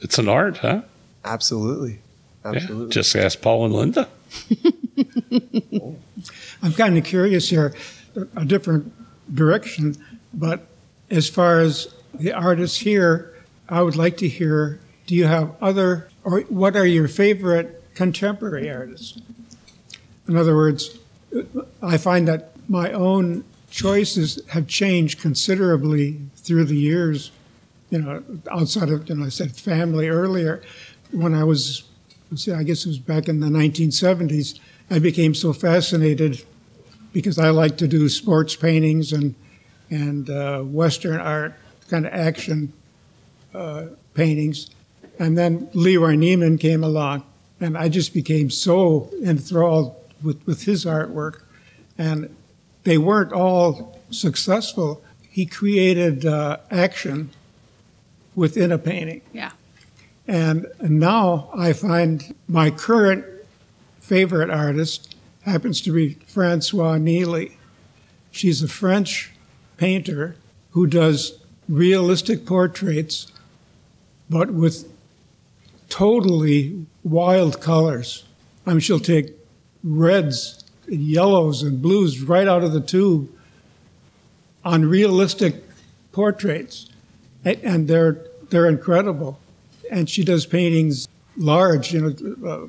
[0.00, 0.80] it's an art, huh?
[1.26, 2.00] Absolutely,
[2.44, 2.52] Yeah.
[2.52, 2.90] absolutely.
[2.90, 4.08] Just ask Paul and Linda.
[6.62, 7.74] I'm kind of curious here,
[8.36, 8.92] a different
[9.34, 9.96] direction,
[10.34, 10.66] but
[11.10, 13.34] as far as the artists here,
[13.68, 18.70] I would like to hear do you have other, or what are your favorite contemporary
[18.70, 19.18] artists?
[20.28, 20.98] In other words,
[21.82, 27.30] I find that my own choices have changed considerably through the years.
[27.88, 30.62] You know, outside of, you know, I said family earlier.
[31.10, 31.87] When I was, let's
[32.36, 34.58] see, I guess it was back in the 1970s,
[34.90, 36.44] I became so fascinated
[37.12, 39.34] because I like to do sports paintings and
[39.90, 41.54] and uh, Western art,
[41.88, 42.72] kind of action
[43.54, 44.68] uh, paintings.
[45.18, 47.24] And then Leroy Neiman came along,
[47.60, 51.40] and I just became so enthralled with, with his artwork.
[51.96, 52.34] And
[52.84, 55.02] they weren't all successful.
[55.28, 57.30] He created uh, action
[58.34, 59.22] within a painting.
[59.32, 59.52] Yeah.
[60.28, 63.24] And now I find my current
[63.98, 67.52] favorite artist happens to be Françoise Nielly.
[68.30, 69.32] She's a French
[69.78, 70.36] painter
[70.72, 73.32] who does realistic portraits,
[74.28, 74.92] but with
[75.88, 78.24] totally wild colors.
[78.66, 79.34] I mean, she'll take
[79.82, 83.30] reds, and yellows, and blues right out of the tube
[84.62, 85.64] on realistic
[86.12, 86.90] portraits,
[87.44, 89.38] and they're they're incredible.
[89.90, 92.66] And she does paintings large, you know, uh,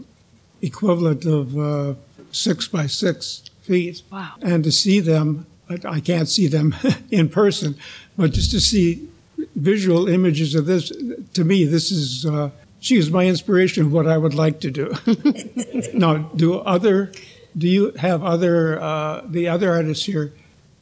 [0.62, 1.94] equivalent of uh,
[2.32, 4.02] six by six feet.
[4.12, 4.34] Wow.
[4.42, 6.76] And to see them, I, I can't see them
[7.12, 7.76] in person,
[8.18, 9.08] but just to see
[9.56, 10.92] visual images of this,
[11.34, 12.50] to me, this is uh,
[12.80, 14.94] she is my inspiration of what I would like to do.
[15.94, 17.12] now, do other,
[17.58, 20.34] do you have other uh, the other artists here?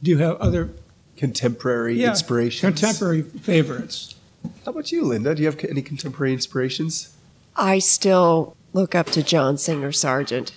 [0.02, 0.70] Do you have other
[1.16, 2.60] Contemporary yeah, inspirations.
[2.60, 4.14] contemporary favorites?
[4.64, 5.34] How about you, Linda?
[5.34, 7.14] Do you have any contemporary inspirations?
[7.56, 10.52] I still look up to John Singer Sargent.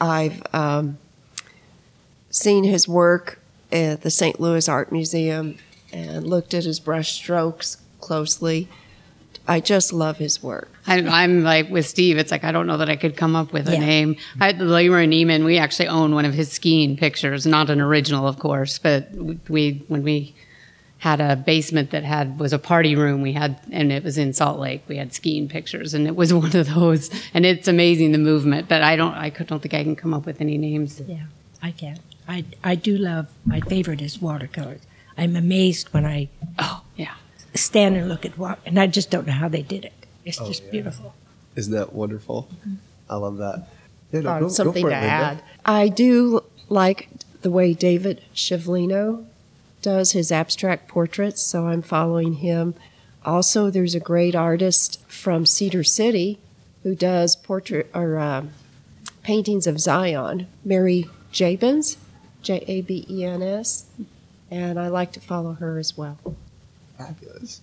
[0.00, 0.98] I've um,
[2.30, 3.38] seen his work
[3.70, 4.40] at the St.
[4.40, 5.56] Louis Art Museum
[5.92, 8.68] and looked at his brush strokes closely.
[9.46, 10.68] I just love his work.
[10.86, 12.18] I, I'm like with Steve.
[12.18, 13.80] It's like I don't know that I could come up with a Yeah.
[13.80, 14.16] name.
[14.40, 15.44] I, Leroy Neiman.
[15.44, 19.08] We actually own one of his skiing pictures, not an original, of course, but
[19.48, 20.34] we when we
[21.00, 23.20] had a basement that had was a party room.
[23.22, 24.82] We had and it was in Salt Lake.
[24.88, 27.10] We had skiing pictures, and it was one of those.
[27.34, 29.14] And it's amazing the movement, but I don't.
[29.14, 31.00] I could, don't think I can come up with any names.
[31.06, 31.24] Yeah,
[31.62, 31.98] I can.
[32.28, 34.82] I, I do love, my favorite is watercolors.
[35.18, 36.28] I'm amazed when I
[36.60, 37.14] Oh yeah.
[37.54, 39.92] stand and look at water, and I just don't know how they did it.
[40.24, 41.14] It's just beautiful.
[41.56, 42.48] Isn't that wonderful?
[43.08, 43.66] I love that.
[44.12, 45.12] Yeah, no, Uh, go- go something for to it, Linda.
[45.12, 45.42] add.
[45.64, 47.08] I do like
[47.42, 49.24] the way David Shevlino
[49.82, 52.74] does his abstract portraits, so I'm following him.
[53.24, 56.38] Also, there's a great artist from Cedar City
[56.82, 58.44] who does portrait or uh,
[59.22, 61.96] paintings of Zion, Mary Jabens,
[62.42, 63.86] J A B E N S,
[64.50, 66.18] and I like to follow her as well.
[66.96, 67.60] Fabulous.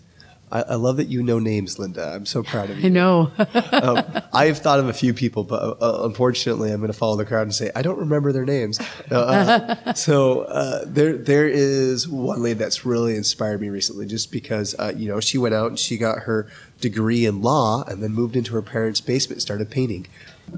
[0.49, 2.13] I, I love that you know names, Linda.
[2.15, 2.85] I'm so proud of you.
[2.85, 3.31] I know.
[3.37, 7.17] um, I have thought of a few people, but uh, unfortunately, I'm going to follow
[7.17, 8.79] the crowd and say I don't remember their names.
[9.11, 14.73] Uh, so uh, there, there is one lady that's really inspired me recently, just because
[14.79, 16.47] uh, you know she went out and she got her
[16.79, 20.07] degree in law and then moved into her parents' basement and started painting.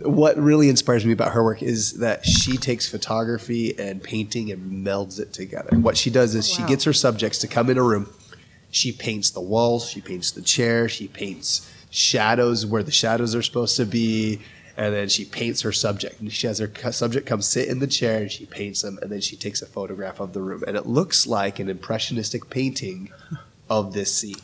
[0.01, 4.85] What really inspires me about her work is that she takes photography and painting and
[4.85, 5.75] melds it together.
[5.79, 8.07] What she does is she gets her subjects to come in a room
[8.71, 13.41] she paints the walls, she paints the chair, she paints shadows where the shadows are
[13.41, 14.41] supposed to be,
[14.77, 16.21] and then she paints her subject.
[16.21, 19.11] And she has her subject come sit in the chair and she paints them, and
[19.11, 20.63] then she takes a photograph of the room.
[20.67, 23.11] And it looks like an impressionistic painting
[23.69, 24.35] of this scene.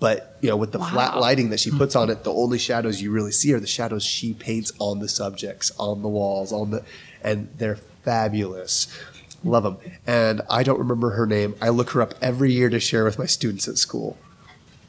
[0.00, 3.00] But you know, with the flat lighting that she puts on it, the only shadows
[3.02, 6.70] you really see are the shadows she paints on the subjects, on the walls, on
[6.70, 6.84] the,
[7.22, 8.86] and they're fabulous.
[9.48, 9.78] Love them.
[10.06, 11.54] And I don't remember her name.
[11.60, 14.16] I look her up every year to share with my students at school,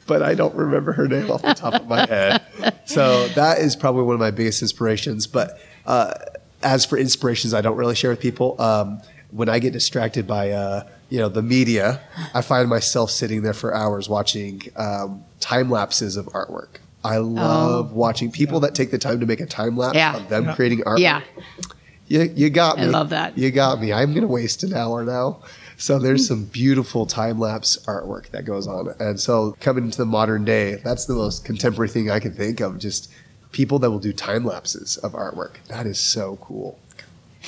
[0.06, 2.42] but I don't remember her name off the top of my head.
[2.86, 5.26] So that is probably one of my biggest inspirations.
[5.26, 6.14] But uh,
[6.62, 8.60] as for inspirations, I don't really share with people.
[8.60, 9.00] Um,
[9.30, 12.00] when I get distracted by uh, you know the media,
[12.34, 16.78] I find myself sitting there for hours watching um, time lapses of artwork.
[17.04, 20.16] I love watching people that take the time to make a time lapse Yeah.
[20.16, 20.98] of them creating art.
[20.98, 21.22] yeah.
[22.10, 22.82] You, you got me.
[22.82, 23.38] I love that.
[23.38, 23.92] You got me.
[23.92, 25.42] I'm going to waste an hour now.
[25.76, 28.92] So there's some beautiful time lapse artwork that goes on.
[28.98, 32.58] And so coming into the modern day, that's the most contemporary thing I can think
[32.58, 32.80] of.
[32.80, 33.12] Just
[33.52, 35.64] people that will do time lapses of artwork.
[35.68, 36.80] That is so cool.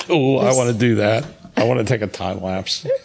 [0.07, 1.25] Oh, I want to do that.
[1.57, 2.87] I want to take a time lapse.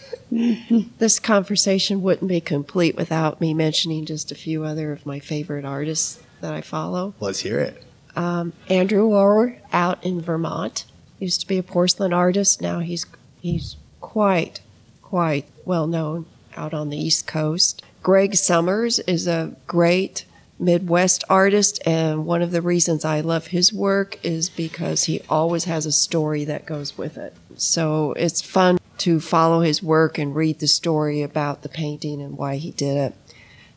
[0.98, 5.64] This conversation wouldn't be complete without me mentioning just a few other of my favorite
[5.64, 7.14] artists that I follow.
[7.18, 7.82] Let's hear it.
[8.14, 10.84] Um, Andrew Orr out in Vermont
[11.18, 12.60] used to be a porcelain artist.
[12.60, 13.06] Now he's
[13.40, 14.60] he's quite
[15.02, 17.82] quite well known out on the East Coast.
[18.02, 20.24] Greg Summers is a great
[20.58, 25.64] Midwest artist, and one of the reasons I love his work is because he always
[25.64, 27.36] has a story that goes with it.
[27.56, 32.36] So it's fun to follow his work and read the story about the painting and
[32.36, 33.14] why he did it.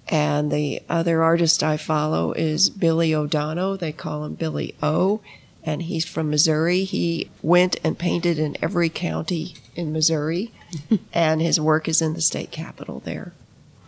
[0.08, 3.78] And the other artist I follow is Billy O'Donoghue.
[3.78, 5.22] They call him Billy O.
[5.64, 6.84] And he's from Missouri.
[6.84, 10.52] He went and painted in every county in Missouri.
[11.14, 13.34] and his work is in the state capitol there.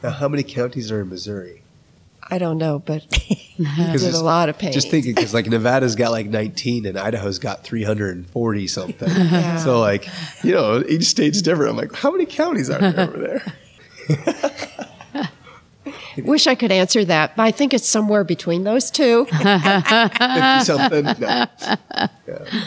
[0.01, 1.61] Now, how many counties are in Missouri?
[2.29, 4.73] I don't know, but he did a lot of painting.
[4.73, 9.09] Just thinking, because like Nevada's got like 19 and Idaho's got 340 something.
[9.09, 9.57] Yeah.
[9.57, 10.07] So like,
[10.43, 11.71] you know, each state's different.
[11.71, 13.53] I'm like, how many counties are there over there?
[16.23, 19.25] Wish I could answer that, but I think it's somewhere between those two.
[19.31, 21.05] 50 something?
[21.19, 21.45] No.
[22.27, 22.63] Yeah.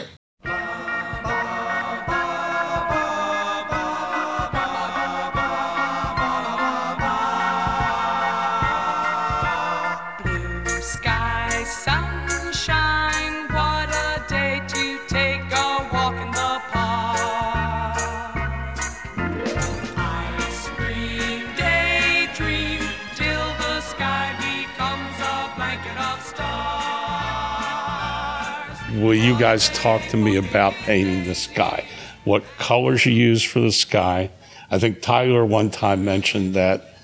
[29.07, 31.85] Will you guys talk to me about painting the sky?
[32.25, 34.29] What colors you use for the sky?
[34.69, 36.97] I think Tyler one time mentioned that,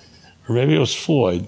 [0.50, 1.48] or maybe it was Floyd,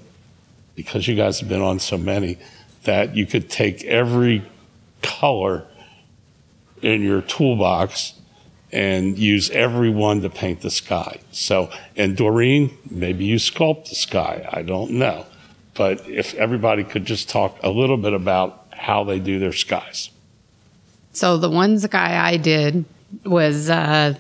[0.74, 2.38] because you guys have been on so many,
[2.86, 4.44] that you could take every
[5.02, 5.66] color
[6.82, 8.14] in your toolbox
[8.72, 11.20] and use every one to paint the sky.
[11.34, 14.48] So, and Doreen, maybe you sculpt the sky.
[14.54, 15.26] I don't know.
[15.74, 20.12] But if everybody could just talk a little bit about how they do their skies.
[21.16, 22.84] So the one guy I did
[23.24, 24.16] was uh,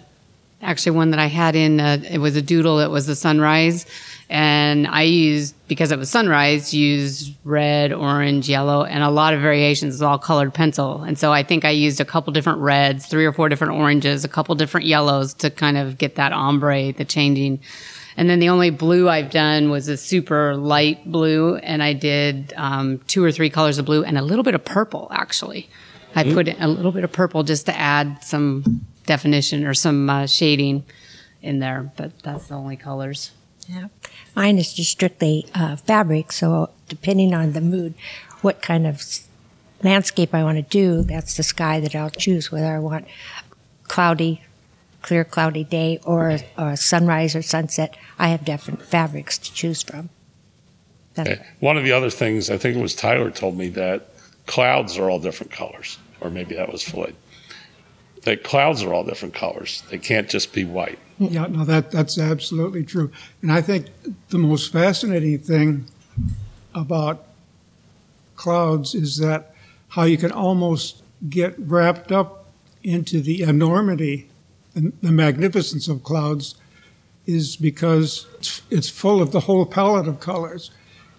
[0.62, 1.80] actually one that I had in.
[1.80, 2.80] Uh, it was a doodle.
[2.80, 3.86] It was the sunrise,
[4.30, 6.74] and I used because it was sunrise.
[6.74, 9.96] Used red, orange, yellow, and a lot of variations.
[9.96, 13.26] It's all colored pencil, and so I think I used a couple different reds, three
[13.26, 17.04] or four different oranges, a couple different yellows to kind of get that ombre, the
[17.04, 17.60] changing.
[18.18, 22.54] And then the only blue I've done was a super light blue, and I did
[22.56, 25.10] um, two or three colors of blue and a little bit of purple.
[25.12, 25.68] Actually,
[26.16, 30.10] I put in a little bit of purple just to add some definition or some
[30.10, 30.86] uh, shading
[31.42, 31.92] in there.
[31.96, 33.32] But that's the only colors.
[33.68, 33.88] Yeah.
[34.36, 36.32] Mine is just strictly uh, fabric.
[36.32, 37.94] So depending on the mood,
[38.42, 39.04] what kind of
[39.84, 42.52] landscape I want to do, that's the sky that I'll choose.
[42.52, 43.08] Whether I want
[43.84, 44.42] cloudy,
[45.02, 50.10] clear cloudy day or, or sunrise or sunset, I have different fabrics to choose from.
[51.18, 51.42] Okay.
[51.60, 54.10] One of the other things, I think it was Tyler told me that
[54.48, 57.16] clouds are all different colors, or maybe that was Floyd.
[58.24, 59.84] That clouds are all different colors.
[59.90, 60.98] They can't just be white.
[61.20, 63.12] Yeah, no, that, that's absolutely true.
[63.42, 63.88] And I think
[64.30, 65.86] the most fascinating thing
[66.74, 67.26] about
[68.36, 69.54] clouds is that
[69.90, 72.46] how you can almost get wrapped up
[72.84, 74.30] into the enormity
[74.76, 76.56] and the magnificence of clouds
[77.26, 80.70] is because it's- it's full of the whole palette of colors.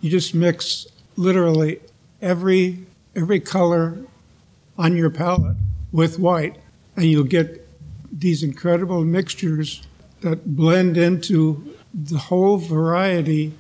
[0.01, 0.87] You just mix
[1.17, 1.81] literally
[2.21, 2.81] every
[3.17, 3.99] every color
[4.79, 5.57] on your palette
[5.93, 6.57] with white,
[6.97, 7.67] and you'll get
[8.13, 9.83] these incredible mixtures
[10.21, 13.53] that blend into the whole variety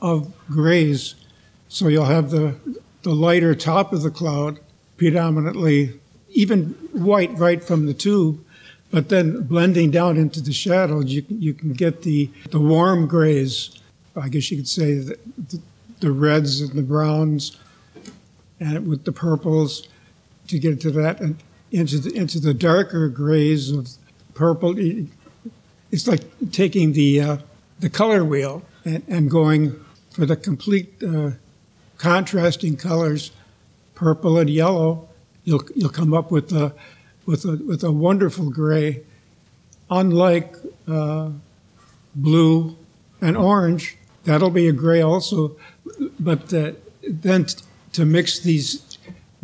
[0.00, 1.14] of grays.
[1.68, 2.54] So you'll have the,
[3.02, 4.60] the lighter top of the cloud,
[4.96, 6.00] predominantly
[6.30, 8.40] even white right from the tube,
[8.90, 13.06] but then blending down into the shadows, you, can- you can get the, the warm
[13.06, 13.70] grays.
[14.16, 15.60] I guess you could say the, the,
[16.00, 17.56] the reds and the browns,
[18.60, 19.88] and with the purples
[20.48, 21.36] to get to that and
[21.70, 23.88] into the, into the darker grays of
[24.34, 24.74] purple.
[25.90, 26.22] It's like
[26.52, 27.36] taking the uh,
[27.80, 31.32] the color wheel and, and going for the complete uh,
[31.98, 33.32] contrasting colors,
[33.94, 35.08] purple and yellow.
[35.44, 36.74] You'll you'll come up with a
[37.26, 39.02] with a with a wonderful gray,
[39.90, 40.54] unlike
[40.86, 41.30] uh,
[42.14, 42.76] blue
[43.20, 43.96] and orange.
[44.24, 45.56] That'll be a gray also,
[46.18, 46.72] but uh,
[47.02, 48.93] then t- to mix these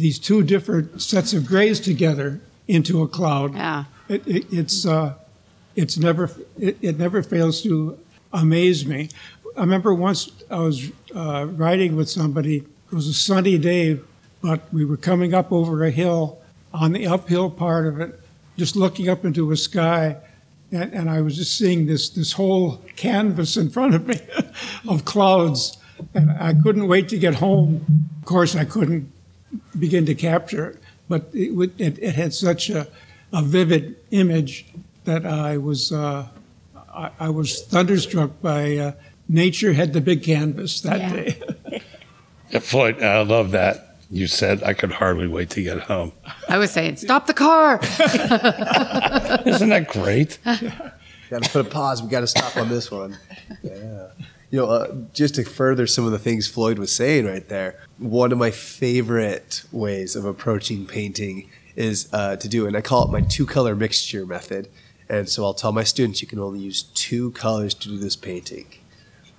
[0.00, 3.54] these two different sets of grays together into a cloud.
[3.54, 3.84] Yeah.
[4.08, 5.14] It, it, it's uh,
[5.76, 7.98] it's never it, it never fails to
[8.32, 9.10] amaze me.
[9.56, 12.56] I remember once I was uh, riding with somebody.
[12.56, 14.00] It was a sunny day,
[14.42, 16.40] but we were coming up over a hill
[16.72, 18.18] on the uphill part of it,
[18.56, 20.16] just looking up into a sky,
[20.72, 24.18] and, and I was just seeing this this whole canvas in front of me
[24.88, 25.76] of clouds,
[26.14, 27.84] and I couldn't wait to get home.
[28.18, 29.12] Of course, I couldn't
[29.78, 30.78] begin to capture it,
[31.08, 32.86] but it, would, it, it had such a,
[33.32, 34.66] a vivid image
[35.04, 36.26] that I was uh,
[36.92, 38.92] I, I was thunderstruck by uh,
[39.28, 41.12] nature had the big canvas that Yeah.
[41.12, 41.82] day.
[42.50, 43.98] Yeah, Floyd, I love that.
[44.10, 46.10] You said I could hardly wait to get home.
[46.48, 47.78] I was saying, stop the car.
[49.46, 50.38] Isn't that great?
[50.44, 52.02] Got to put a pause.
[52.02, 53.16] We got to stop on this one.
[53.62, 54.08] Yeah.
[54.50, 57.78] You know, uh, just to further some of the things Floyd was saying right there,
[57.98, 63.04] one of my favorite ways of approaching painting is uh, to do, and I call
[63.04, 64.68] it my two color mixture method.
[65.08, 68.16] And so I'll tell my students you can only use two colors to do this
[68.16, 68.66] painting.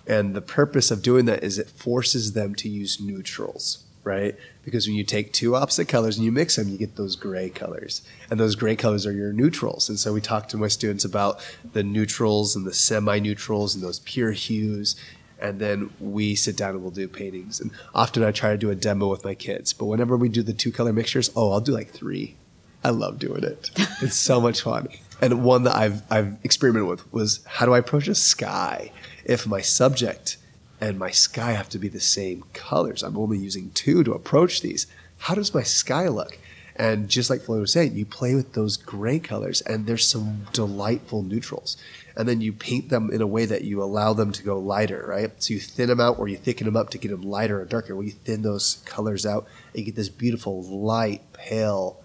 [0.07, 4.35] And the purpose of doing that is it forces them to use neutrals, right?
[4.63, 7.49] Because when you take two opposite colors and you mix them, you get those gray
[7.49, 8.01] colors.
[8.29, 9.89] And those gray colors are your neutrals.
[9.89, 11.43] And so we talk to my students about
[11.73, 14.95] the neutrals and the semi neutrals and those pure hues.
[15.39, 17.59] And then we sit down and we'll do paintings.
[17.59, 19.73] And often I try to do a demo with my kids.
[19.73, 22.35] But whenever we do the two color mixtures, oh, I'll do like three.
[22.83, 23.71] I love doing it.
[24.01, 24.87] It's so much fun.
[25.21, 28.91] And one that I've I've experimented with was how do I approach a sky
[29.23, 30.37] if my subject
[30.81, 33.03] and my sky have to be the same colors?
[33.03, 34.87] I'm only using two to approach these.
[35.19, 36.39] How does my sky look?
[36.75, 40.47] And just like Floyd was saying, you play with those gray colors and there's some
[40.51, 41.77] delightful neutrals.
[42.17, 45.05] And then you paint them in a way that you allow them to go lighter,
[45.07, 45.31] right?
[45.41, 47.65] So you thin them out or you thicken them up to get them lighter or
[47.65, 47.95] darker.
[47.95, 52.01] Well, you thin those colors out and you get this beautiful light, pale,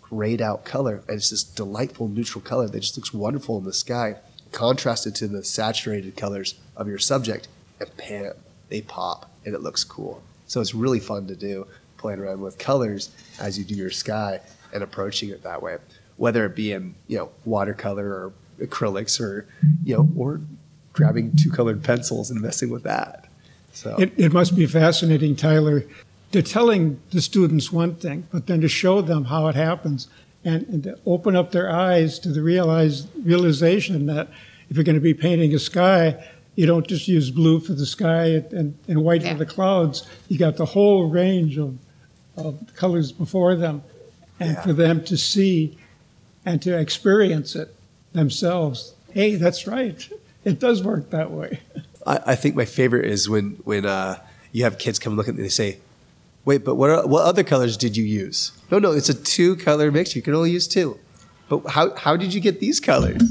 [0.00, 3.72] grayed out color and it's this delightful neutral color that just looks wonderful in the
[3.72, 4.16] sky
[4.52, 7.48] contrasted to the saturated colors of your subject
[7.84, 8.32] and bam
[8.68, 10.22] they pop and it looks cool.
[10.46, 11.66] So it's really fun to do
[11.98, 13.10] playing around with colors
[13.40, 14.40] as you do your sky
[14.72, 15.78] and approaching it that way.
[16.16, 19.46] Whether it be in you know watercolor or acrylics or
[19.84, 20.40] you know or
[20.92, 23.28] grabbing two colored pencils and messing with that.
[23.72, 25.84] So It, it must be fascinating, Tyler,
[26.30, 30.08] to telling the students one thing, but then to show them how it happens
[30.44, 34.28] and, and to open up their eyes to the realize, realization that
[34.70, 36.24] if you're going to be painting a sky,
[36.56, 39.32] you don't just use blue for the sky and, and white Yeah.
[39.32, 40.06] for the clouds.
[40.28, 41.76] You got the whole range of,
[42.36, 43.82] of colors before them,
[44.40, 44.62] and Yeah.
[44.62, 45.76] for them to see
[46.46, 47.74] and to experience it
[48.12, 48.94] themselves.
[49.12, 50.08] Hey, that's right.
[50.44, 51.60] It does work that way.
[52.06, 54.18] I, I think my favorite is when when uh,
[54.52, 55.78] you have kids come look at me and they say,
[56.44, 59.56] "Wait, but what are, what other colors did you use?" No, no, it's a two
[59.56, 60.14] color mix.
[60.14, 60.98] You can only use two.
[61.48, 63.22] But how how did you get these colors?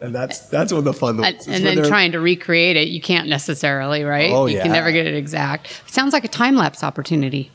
[0.00, 1.36] And that's that's one of the fun And, ones.
[1.36, 4.30] It's and then trying to recreate it, you can't necessarily, right?
[4.30, 4.64] Oh, you yeah.
[4.64, 5.82] can never get it exact.
[5.86, 7.50] It sounds like a time lapse opportunity.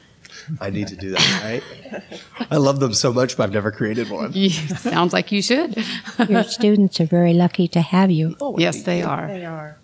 [0.60, 1.62] I need to do that.
[1.94, 2.04] Right?
[2.50, 4.34] I love them so much, but I've never created one.
[4.50, 5.78] sounds like you should.
[6.28, 8.36] Your students are very lucky to have you.
[8.42, 9.28] Oh, yes, they are.
[9.28, 9.78] They are.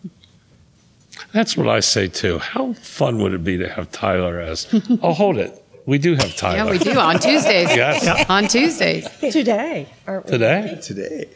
[1.32, 2.40] That's what I say too.
[2.40, 4.68] How fun would it be to have Tyler as?
[5.02, 5.64] Oh, hold it.
[5.88, 6.58] We do have Tyler.
[6.58, 7.70] Yeah, we do on Tuesdays.
[7.78, 8.30] Yes.
[8.30, 9.08] On Tuesdays.
[9.20, 9.88] Today.
[10.06, 10.32] aren't we?
[10.32, 10.80] Today.
[10.84, 11.30] Today.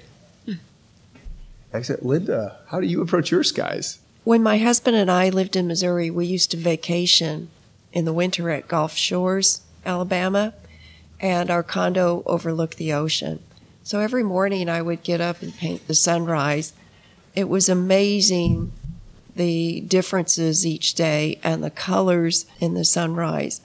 [1.74, 2.58] Excellent, Linda.
[2.68, 4.00] How do you approach your skies?
[4.26, 7.50] When my husband and I lived in Missouri, we used to vacation
[7.94, 10.54] in the winter at Gulf Shores, Alabama,
[11.22, 13.40] and our condo overlooked the ocean.
[13.84, 16.74] So every morning I would get up and paint the sunrise.
[17.36, 18.74] It was amazing
[19.34, 23.62] the differences each day and the colors in the sunrise.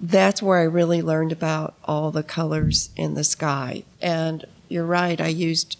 [0.00, 3.82] That's where I really learned about all the colors in the sky.
[4.00, 5.76] And you're right, I used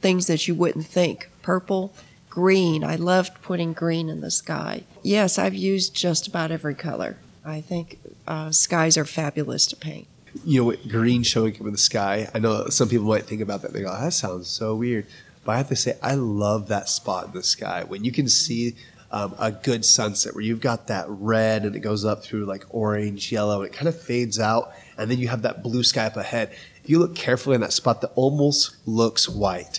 [0.00, 1.94] things that you wouldn't think purple,
[2.28, 2.84] green.
[2.84, 4.82] I loved putting green in the sky.
[5.02, 7.16] Yes, I've used just about every color.
[7.44, 10.06] I think uh, skies are fabulous to paint.
[10.44, 12.28] you know, green showing up in the sky.
[12.34, 13.72] I know some people might think about that.
[13.72, 15.06] They go, "Oh, that sounds so weird.
[15.44, 18.28] But I have to say, I love that spot in the sky when you can
[18.28, 18.74] see
[19.14, 22.64] um, a good sunset where you've got that red and it goes up through like
[22.70, 24.72] orange, yellow, and it kind of fades out.
[24.98, 26.50] And then you have that blue sky up ahead.
[26.82, 29.78] If you look carefully in that spot that almost looks white,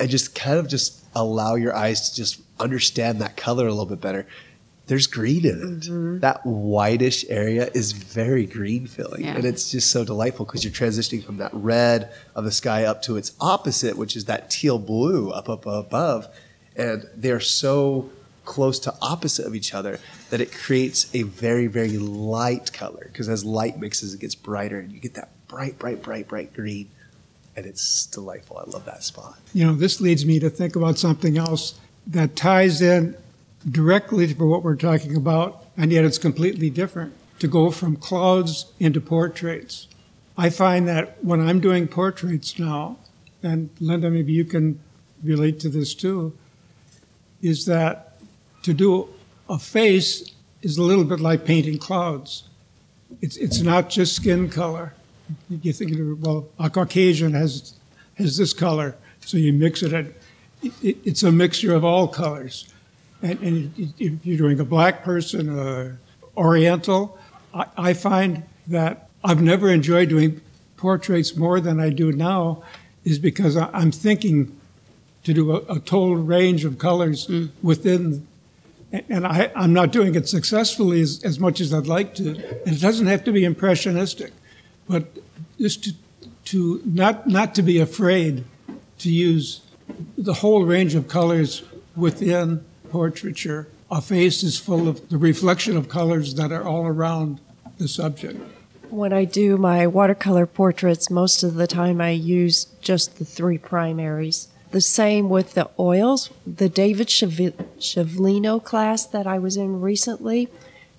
[0.00, 3.86] and just kind of just allow your eyes to just understand that color a little
[3.86, 4.26] bit better.
[4.88, 6.20] There's green in it.
[6.20, 9.24] That whitish area is very green feeling.
[9.24, 9.36] Yeah.
[9.36, 13.02] And it's just so delightful because you're transitioning from that red of the sky up
[13.02, 16.26] to its opposite, which is that teal blue up, up above.
[16.74, 18.10] And they're so
[18.44, 19.98] close to opposite of each other
[20.30, 24.78] that it creates a very, very light color because as light mixes, it gets brighter
[24.78, 26.88] and you get that bright, bright, bright, bright green.
[27.54, 28.56] And it's delightful.
[28.58, 29.38] I love that spot.
[29.52, 33.14] You know, this leads me to think about something else that ties in
[33.70, 37.12] directly for what we're talking about, and yet it's completely different.
[37.40, 39.88] To go from clouds into portraits.
[40.38, 42.98] I find that when I'm doing portraits now,
[43.42, 44.80] and Linda, maybe you can
[45.22, 46.36] relate to this too,
[47.42, 48.11] is that
[48.62, 49.08] to do
[49.48, 50.32] a face
[50.62, 52.44] is a little bit like painting clouds.
[53.20, 54.94] It's, it's not just skin color.
[55.48, 57.74] You think, well, a Caucasian has,
[58.16, 59.92] has this color, so you mix it.
[59.92, 60.06] At,
[60.62, 62.72] it it's a mixture of all colors.
[63.22, 65.96] And, and if you're doing a black person, uh,
[66.36, 67.18] Oriental,
[67.54, 70.40] I, I find that I've never enjoyed doing
[70.76, 72.62] portraits more than I do now,
[73.04, 74.58] is because I, I'm thinking
[75.24, 77.30] to do a, a total range of colors
[77.62, 78.26] within
[79.08, 82.30] and I, I'm not doing it successfully as, as much as I'd like to.
[82.66, 84.32] And it doesn't have to be impressionistic,
[84.88, 85.04] but
[85.58, 85.92] just to,
[86.46, 88.44] to not, not to be afraid
[88.98, 89.62] to use
[90.18, 91.62] the whole range of colors
[91.96, 93.68] within portraiture.
[93.90, 97.40] A face is full of the reflection of colors that are all around
[97.78, 98.40] the subject.
[98.90, 103.58] When I do my watercolor portraits, most of the time I use just the three
[103.58, 104.48] primaries.
[104.72, 106.30] The same with the oils.
[106.46, 110.48] The David Chav- Shevlino class that I was in recently,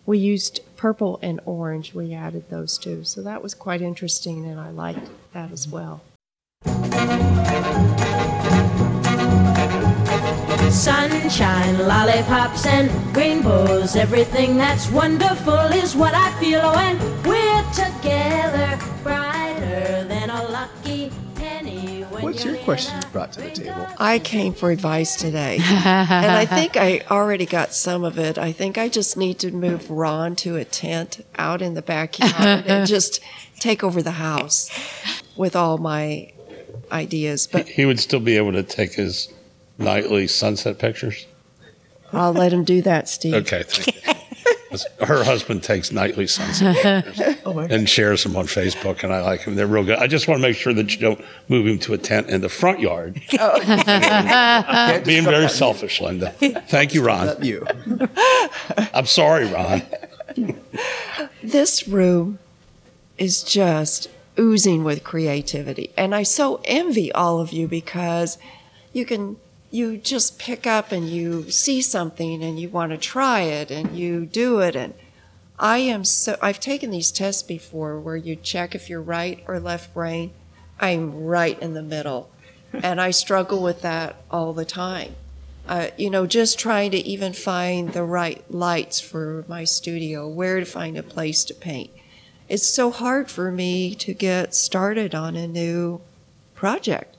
[0.06, 1.92] we used purple and orange.
[1.94, 3.04] We added those two.
[3.04, 6.04] So that was quite interesting, and I liked that as well.
[10.70, 13.96] Sunshine, lollipops, and rainbows.
[13.96, 18.78] Everything that's wonderful is what I feel when we're together.
[20.54, 22.04] Brighter than a lucky penny.
[22.04, 23.88] When What's your question you brought to the table?
[23.98, 25.56] I came for advice today.
[25.62, 28.38] and I think I already got some of it.
[28.38, 32.66] I think I just need to move Ron to a tent out in the backyard
[32.68, 33.20] and just
[33.60, 34.70] take over the house
[35.36, 36.32] with all my
[36.92, 37.48] ideas.
[37.48, 39.34] But He would still be able to take his
[39.78, 41.26] nightly sunset pictures.
[42.12, 43.34] I'll let him do that, Steve.
[43.34, 44.14] Okay, thank you.
[45.02, 49.46] Her husband takes nightly sunset pictures oh, and shares them on Facebook, and I like
[49.46, 49.56] them.
[49.56, 49.98] They're real good.
[50.00, 52.42] I just want to make sure that you don't move him to a tent in
[52.42, 53.22] the front yard.
[53.40, 53.60] Oh.
[53.64, 55.52] Can't Being very that.
[55.52, 56.32] selfish, Linda.
[56.68, 57.44] Thank you, Ron.
[57.44, 57.66] You.
[58.94, 59.82] I'm sorry, Ron.
[61.42, 62.40] This room
[63.18, 64.08] is just
[64.40, 65.92] oozing with creativity.
[65.98, 68.38] And I so envy all of you because
[68.94, 69.38] you can
[69.74, 73.98] you just pick up and you see something and you want to try it and
[73.98, 74.94] you do it and
[75.58, 79.60] I am so I've taken these tests before where you check if you're right or
[79.60, 80.32] left brain.
[80.80, 82.30] I'm right in the middle.
[82.74, 85.16] and I struggle with that all the time.
[85.68, 90.60] Uh, you know, just trying to even find the right lights for my studio, where
[90.60, 91.90] to find a place to paint.
[92.48, 96.02] It's so hard for me to get started on a new
[96.54, 97.13] project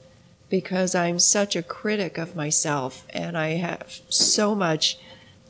[0.59, 4.97] because I'm such a critic of myself and I have so much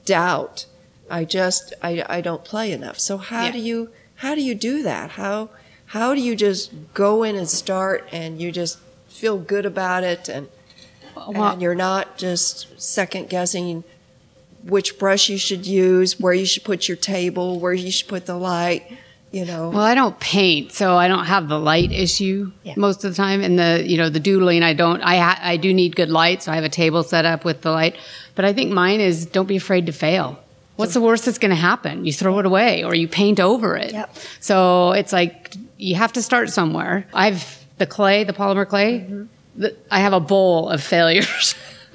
[0.06, 0.64] doubt.
[1.10, 2.98] I just I, I don't play enough.
[2.98, 3.52] So how Yeah.
[3.52, 3.90] do you
[4.22, 5.10] how do you do that?
[5.22, 5.50] How
[5.96, 8.78] how do you just go in and start and you just
[9.08, 10.48] feel good about it and
[11.14, 13.84] Well- and you're not just second guessing
[14.74, 18.24] which brush you should use, where you should put your table, where you should put
[18.24, 18.82] the light,
[19.34, 19.70] you know.
[19.70, 22.74] Well, I don't paint, so I don't have the light issue Yeah.
[22.76, 23.42] most of the time.
[23.42, 25.02] And the you know the doodling, I don't.
[25.02, 27.62] I ha- I do need good light, so I have a table set up with
[27.62, 27.96] the light.
[28.36, 30.38] But I think mine is don't be afraid to fail.
[30.76, 32.04] What's the worst that's going to happen?
[32.04, 33.92] You throw it away or you paint over it.
[33.92, 34.16] Yep.
[34.40, 37.06] So it's like you have to start somewhere.
[37.14, 39.00] I've the clay, the polymer clay.
[39.00, 39.24] Mm-hmm.
[39.56, 41.54] The, I have a bowl of failures.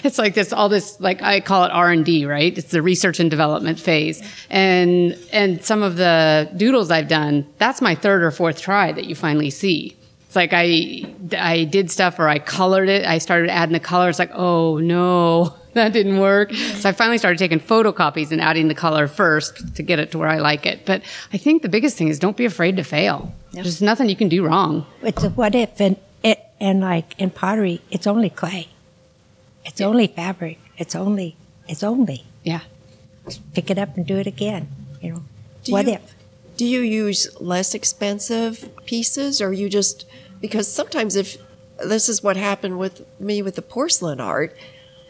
[0.04, 2.56] it's like this all this like i call it r&d right?
[2.56, 4.22] It's the research and development phase.
[4.48, 9.04] And and some of the doodles i've done that's my third or fourth try that
[9.06, 9.96] you finally see.
[10.26, 11.04] It's like i
[11.36, 13.04] i did stuff or i colored it.
[13.04, 14.08] I started adding the color.
[14.08, 16.52] It's like oh no that didn't work.
[16.52, 20.18] So i finally started taking photocopies and adding the color first to get it to
[20.18, 20.86] where i like it.
[20.86, 23.32] But i think the biggest thing is don't be afraid to fail.
[23.52, 24.86] There's nothing you can do wrong.
[25.02, 28.68] It's a what if, and it, and like in pottery, it's only clay.
[29.64, 30.58] It's only fabric.
[30.78, 31.36] It's only,
[31.68, 32.24] it's only.
[32.42, 32.60] yeah
[33.54, 34.68] Pick it up and do it again.
[35.00, 35.22] You know,
[35.64, 36.14] Do what you- if?
[36.56, 40.04] Do you use less expensive pieces or you just
[40.42, 41.36] because sometimes if
[41.82, 44.54] this is what happened with me with the porcelain art,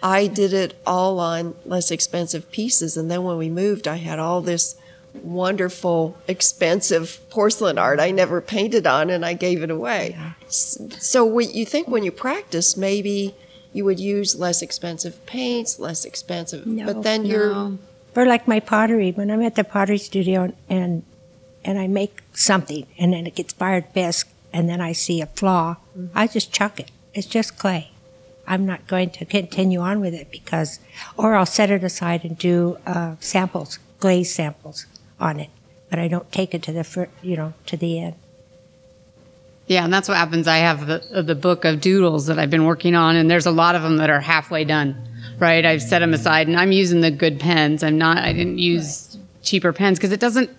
[0.02, 4.18] I did it all on less expensive pieces and then when we moved I had
[4.20, 4.76] all this
[5.24, 10.16] wonderful expensive porcelain art I never painted on and I gave it away.
[10.46, 13.34] S- So what you think when you practice maybe
[13.72, 17.78] you would use less expensive paints, less expensive No, but then you're No.
[18.12, 21.04] For like my pottery, when I'm at the pottery studio and
[21.64, 25.26] and I make something and then it gets fired bisque and then I see a
[25.26, 25.76] flaw,
[26.14, 26.90] I just chuck it.
[27.14, 27.90] It's just clay.
[28.46, 30.80] I'm not going to continue on with it because,
[31.16, 34.86] or I'll set it aside and do uh, samples, glaze samples
[35.20, 35.50] on it,
[35.88, 38.16] but I don't take it to the fir- you know to the end.
[39.70, 40.48] Yeah, and that's what happens.
[40.48, 43.52] I have the the book of doodles that I've been working on, and there's a
[43.52, 45.00] lot of them that are halfway done.
[45.38, 47.84] Right, I've set them aside, and I'm using the good pens.
[47.84, 48.18] I'm not.
[48.18, 50.50] I didn't use cheaper pens because it doesn't.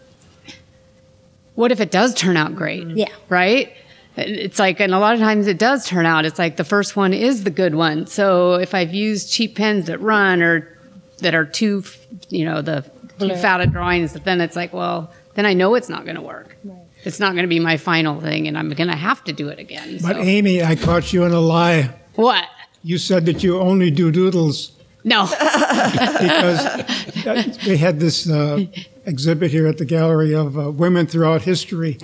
[1.55, 2.88] What if it does turn out great?
[2.88, 2.99] Mm-hmm.
[2.99, 3.09] Yeah.
[3.28, 3.74] Right.
[4.16, 6.24] It's like, and a lot of times it does turn out.
[6.24, 8.07] It's like the first one is the good one.
[8.07, 10.78] So if I've used cheap pens that run or
[11.18, 11.84] that are too,
[12.30, 12.89] you know, the
[13.20, 16.22] too fat at drawings, then it's like, well, then I know it's not going to
[16.22, 16.55] work.
[17.04, 19.49] It's not going to be my final thing, and I'm going to have to do
[19.49, 19.99] it again.
[20.02, 20.22] But so.
[20.22, 21.93] Amy, I caught you in a lie.
[22.16, 22.45] what?
[22.84, 24.72] You said that you only do doodles
[25.04, 25.26] No.
[25.26, 28.66] because they had this uh,
[29.06, 31.97] exhibit here at the gallery of uh, women throughout history,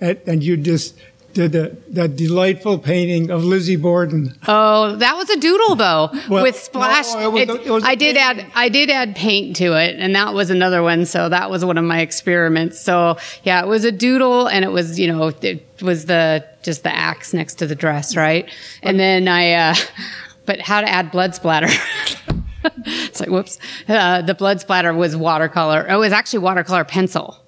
[0.00, 0.96] and, and you just
[1.32, 4.36] did a, that delightful painting of Lizzie Borden.
[4.48, 7.12] Oh, that was a doodle though, Well, with splash.
[7.14, 8.44] no, it was it- it was a I did painting.
[8.46, 11.06] add, I did add paint to it, and that was another one.
[11.06, 12.80] So that was one of my experiments.
[12.80, 16.82] So yeah, it was a doodle, and it was, you know, it was the just
[16.82, 18.50] the axe next to the dress, right?
[18.82, 19.74] And then I, uh,
[20.46, 21.68] but how to add blood splatter.
[22.84, 23.58] it's like whoops.
[23.88, 25.86] Uh, the blood splatter was watercolor.
[25.88, 27.38] Oh, it was actually watercolor pencil.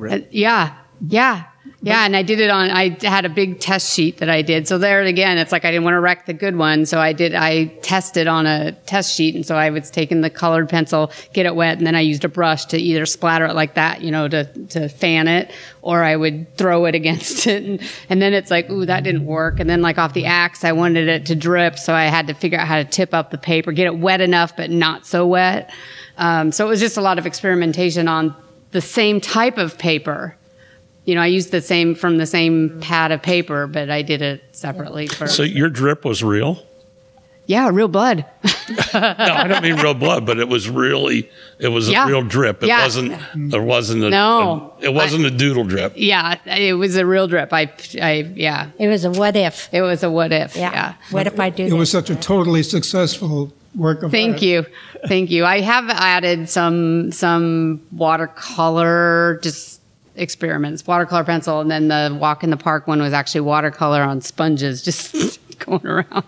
[0.00, 0.76] Uh, yeah,
[1.08, 1.44] yeah,
[1.86, 2.04] yeah.
[2.04, 2.70] And I did it on.
[2.70, 4.66] I had a big test sheet that I did.
[4.66, 7.12] So there again, it's like I didn't want to wreck the good one, so I
[7.12, 7.34] did.
[7.34, 11.46] I tested on a test sheet, and so I was taking the colored pencil, get
[11.46, 14.10] it wet, and then I used a brush to either splatter it like that, you
[14.10, 18.34] know, to to fan it, or I would throw it against it, and, and then
[18.34, 19.60] it's like, ooh, that didn't work.
[19.60, 22.34] And then like off the axe, I wanted it to drip, so I had to
[22.34, 25.26] figure out how to tip up the paper, get it wet enough but not so
[25.26, 25.72] wet.
[26.18, 28.34] Um, so it was just a lot of experimentation on
[28.70, 30.36] the same type of paper.
[31.06, 34.20] You know, I used the same from the same pad of paper, but I did
[34.22, 35.26] it separately for.
[35.28, 36.62] So your drip was real?
[37.48, 38.24] yeah, real blood.
[38.92, 41.30] No, I don't mean real blood, but it was really
[41.60, 42.04] it was Yeah.
[42.04, 42.62] a real drip.
[42.64, 42.82] It Yeah.
[42.82, 44.72] wasn't there wasn't a, No.
[44.82, 45.92] a- it wasn't a doodle drip.
[45.94, 47.52] yeah, it was a real drip.
[47.52, 47.70] I,
[48.02, 49.68] I, yeah, It was a what if.
[49.72, 50.56] it was a what if.
[50.56, 50.72] Yeah.
[50.72, 50.94] yeah.
[51.12, 51.78] What if I do It this?
[51.78, 54.42] was such a totally successful work of Thank art.
[54.42, 54.66] you.
[55.06, 55.44] Thank you.
[55.44, 59.75] I have added some some watercolor just
[60.16, 61.60] experiments watercolor pencil.
[61.60, 65.86] And then the walk in the park one was actually watercolor on sponges, just going
[65.86, 66.24] around.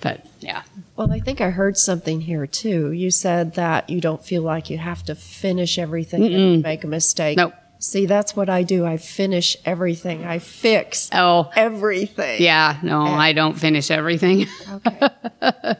[0.00, 0.62] But yeah.
[0.96, 2.92] Well, I think I heard something here too.
[2.92, 6.86] You said that you don't feel like you have to finish everything and make a
[6.86, 7.36] mistake.
[7.36, 7.54] Nope.
[7.78, 8.86] See, that's what I do.
[8.86, 10.24] I finish everything.
[10.24, 12.40] I fix Oh, everything.
[12.40, 12.78] yeah.
[12.80, 14.46] No, I don't finish everything.
[14.70, 15.08] Okay.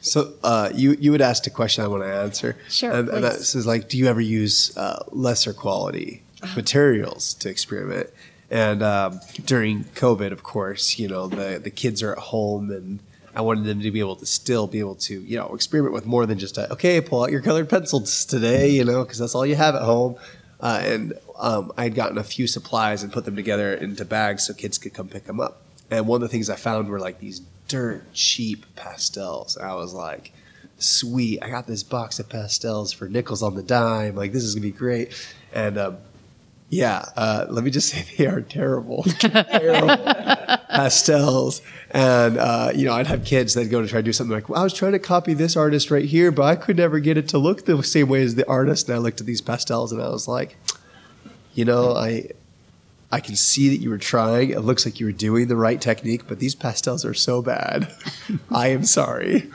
[0.00, 2.56] So uh, you you would ask a question I want to answer.
[2.68, 3.66] Sure, And, and that please.
[3.66, 6.22] like, do you ever use uh, lesser quality
[6.56, 8.10] materials to experiment?
[8.50, 13.00] And um, during COVID, of course, you know the the kids are at home, and
[13.34, 16.06] I wanted them to be able to still be able to you know experiment with
[16.06, 19.34] more than just a okay, pull out your colored pencils today, you know, because that's
[19.34, 20.16] all you have at home.
[20.60, 24.46] Uh, and um, I had gotten a few supplies and put them together into bags
[24.46, 25.60] so kids could come pick them up.
[25.90, 29.58] And one of the things I found were like these dirt cheap pastels.
[29.58, 30.32] I was like,
[30.78, 34.16] sweet, I got this box of pastels for nickels on the dime.
[34.16, 35.12] Like, this is gonna be great.
[35.52, 35.98] And um,
[36.74, 39.88] yeah, uh, let me just say they are terrible, terrible
[40.68, 41.62] pastels.
[41.90, 44.48] And uh, you know, I'd have kids that go to try to do something like,
[44.48, 47.16] well, I was trying to copy this artist right here, but I could never get
[47.16, 48.88] it to look the same way as the artist.
[48.88, 50.56] And I looked at these pastels and I was like,
[51.54, 52.30] you know, I
[53.12, 54.50] I can see that you were trying.
[54.50, 57.94] It looks like you were doing the right technique, but these pastels are so bad.
[58.50, 59.48] I am sorry.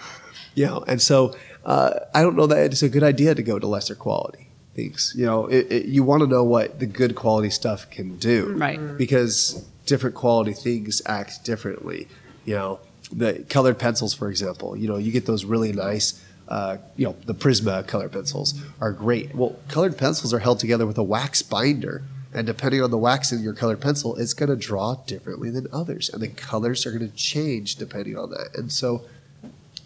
[0.55, 3.59] You know, and so uh, I don't know that it's a good idea to go
[3.59, 4.48] to lesser quality
[4.79, 5.13] things.
[5.15, 8.53] You know, it, it, you want to know what the good quality stuff can do,
[8.57, 8.79] Right.
[8.97, 12.07] Because different quality things act differently.
[12.45, 12.79] You know,
[13.11, 14.77] the colored pencils, for example.
[14.77, 16.23] You know, you get those really nice.
[16.47, 19.35] Uh, you know, the Prisma colored pencils are great.
[19.35, 22.03] Well, colored pencils are held together with a wax binder.
[22.31, 25.65] And depending on the wax in your colored pencil, it's going to draw differently than
[25.73, 26.09] others.
[26.09, 28.49] And the colors are going to change depending on that.
[28.55, 29.05] And so,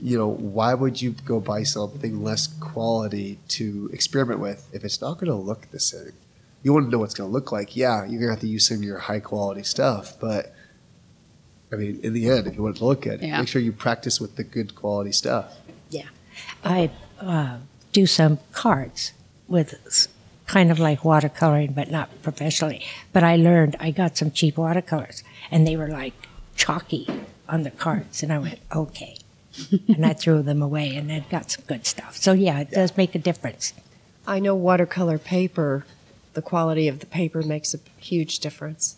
[0.03, 4.99] you know, why would you go buy something less quality to experiment with if it's
[4.99, 6.11] not going to look the same?
[6.61, 7.75] You want to know what it's going to look like.
[7.75, 10.19] Yeah, you're going to have to use some of your high quality stuff.
[10.19, 10.53] But,
[11.71, 13.39] I mean, in the end, if you want it to look good, Yeah.
[13.39, 15.55] make sure you practice with the good quality stuff.
[15.89, 16.09] Yeah.
[16.65, 16.91] I
[17.21, 17.57] uh,
[17.93, 19.13] do some cards
[19.47, 20.07] with
[20.47, 22.83] kind of like watercoloring, but not professionally.
[23.13, 26.13] But I learned I got some cheap watercolors, and they were like
[26.57, 27.07] chalky
[27.47, 29.15] on the cards, and I went okay,
[29.87, 32.17] and I threw them away, and then got some good stuff.
[32.17, 33.73] So yeah, it does make a difference.
[34.25, 35.85] I know watercolor paper,
[36.33, 38.97] the quality of the paper makes a huge difference.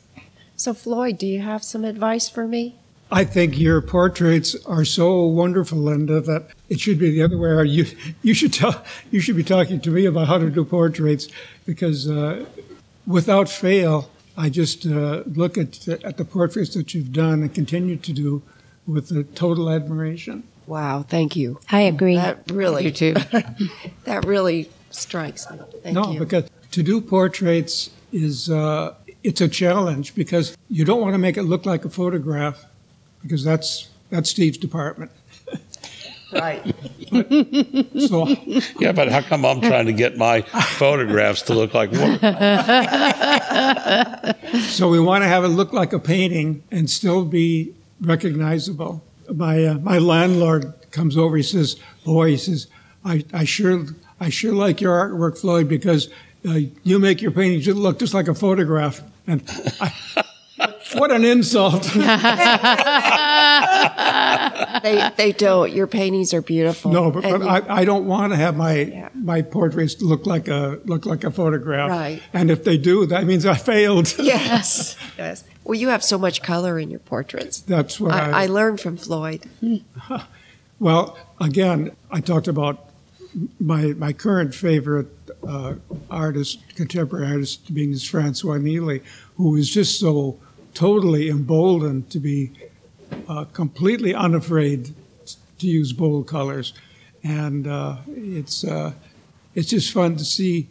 [0.56, 2.76] So, Floyd, do you have some advice for me?
[3.12, 7.50] I think your portraits are so wonderful, Linda, that it should be the other way
[7.50, 7.70] around.
[7.70, 7.86] You
[8.24, 11.28] you should tell you should be talking to me about how to do portraits
[11.66, 12.46] because uh,
[13.06, 17.98] without fail, I just uh, look at at the portraits that you've done and continue
[17.98, 18.42] to do
[18.88, 20.44] with a total admiration.
[20.68, 21.60] Wow, thank you.
[21.70, 22.16] I agree.
[22.16, 23.14] That really, You too.
[24.06, 25.60] that really strikes me.
[25.84, 26.20] Thank no, you.
[26.20, 31.38] because to do portraits is uh, it's a challenge because you don't want to make
[31.38, 32.66] it look like a photograph
[33.22, 35.12] because that's that's Steve's department.
[36.34, 36.76] right.
[38.08, 38.28] So
[38.80, 42.20] Yeah, but how come I'm trying to get my photographs to look like work?
[44.64, 49.04] So we want to have it look like a painting and still be recognizable.
[49.34, 51.38] My uh, my landlord comes over.
[51.38, 52.68] He says, "Boy," he says,
[53.04, 53.86] "I, I sure
[54.20, 56.10] I sure like your artwork, Floyd, because
[56.48, 59.44] uh, you make your paintings look just like a photograph." And
[59.82, 59.94] I,
[60.94, 61.90] what an insult!
[64.84, 65.72] They, they don't.
[65.72, 66.92] Your paintings are beautiful.
[66.92, 69.10] no, but, but I, I don't want to have my Yeah.
[69.16, 71.90] my portraits look like a look like a photograph.
[71.90, 72.22] Right.
[72.34, 74.14] And if they do, that means I failed.
[74.20, 75.44] yes, yes.
[75.64, 77.62] Well, you have so much color in your portraits.
[77.62, 79.44] That's what I, I learned from Floyd.
[80.78, 82.90] Well, again, I talked about
[83.62, 85.08] my my current favorite
[85.48, 85.76] uh,
[86.12, 89.02] artist, contemporary artist, being is Françoise Nielly,
[89.38, 90.38] who is just so
[90.76, 92.52] totally emboldened to be
[93.28, 94.94] uh, completely unafraid
[95.58, 96.74] to use bold colors,
[97.24, 98.94] and uh, it's uh,
[99.56, 100.68] it's just fun to see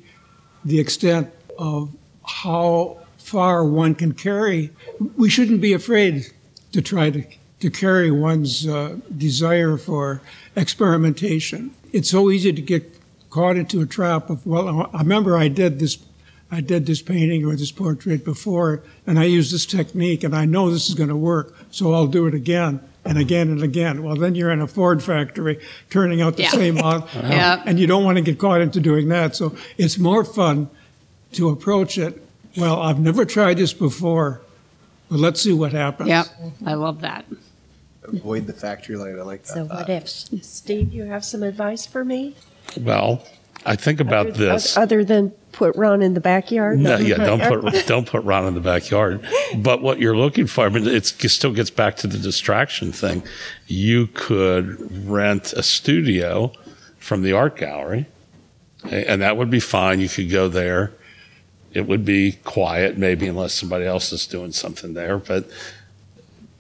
[0.65, 1.91] the extent of
[2.25, 4.71] how far one can carry.
[5.17, 6.27] We shouldn't be afraid
[6.73, 7.25] to try to,
[7.61, 10.21] to carry one's uh, desire for
[10.55, 11.71] experimentation.
[11.93, 13.01] It's so easy to get
[13.31, 15.99] caught into a trap of, well, I remember I did this.
[16.55, 20.45] I did this painting or this portrait before, and I used this technique, and I
[20.45, 24.05] know this is going to work, so I'll do it again and again and again.
[24.05, 25.59] Well, then you're in a Ford factory
[25.91, 26.51] turning out the Yeah.
[26.51, 27.61] same model, Yeah.
[27.67, 29.35] and you don't want to get caught into doing that.
[29.35, 30.71] So it's more fun
[31.33, 32.23] to approach it.
[32.57, 34.41] Well, I've never tried this before,
[35.11, 36.09] but let's see what happens.
[36.09, 36.27] Yep.
[36.65, 37.25] I love that.
[38.05, 39.19] Avoid the factory line.
[39.19, 39.55] I like that.
[39.55, 40.31] So what ifs?
[40.43, 42.37] Steve, you have some advice for me?
[42.79, 43.25] Well,
[43.67, 44.77] I think about Other- this.
[44.77, 46.79] Other than put Ron in the backyard.
[46.79, 49.27] No, yeah, don't put don't put Ron in the backyard.
[49.57, 52.93] But what you're looking for, I mean, it's, it still gets back to the distraction
[52.93, 53.23] thing.
[53.67, 56.53] You could rent a studio
[56.99, 58.07] from the art gallery,
[58.91, 60.01] and that would be fine.
[60.01, 60.93] You could go there.
[61.73, 65.19] It would be quiet, maybe, unless somebody else is doing something there.
[65.19, 65.49] But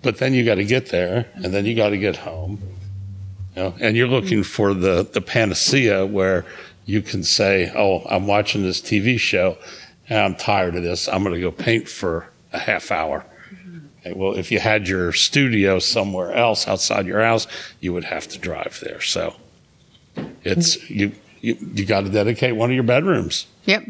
[0.02, 2.60] but then you got to get there, and then you got to get home.
[3.56, 6.44] You know, and you're looking for the the panacea where
[6.84, 9.58] you can say, "Oh, I'm watching this TV show,
[10.08, 11.08] and I'm tired of this.
[11.08, 13.78] I'm going to go paint for a half hour." Mm-hmm.
[14.00, 17.46] Okay, well, if you had your studio somewhere else outside your house,
[17.80, 19.00] you would have to drive there.
[19.00, 19.36] So
[20.42, 20.94] it's mm-hmm.
[20.94, 23.46] you you, you got to dedicate one of your bedrooms.
[23.66, 23.84] Yep.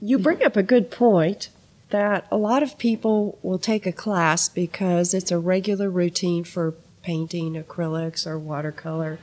[0.00, 1.48] You bring up a good point
[1.90, 6.74] that a lot of people will take a class because it's a regular routine for
[7.02, 9.18] painting acrylics or watercolor.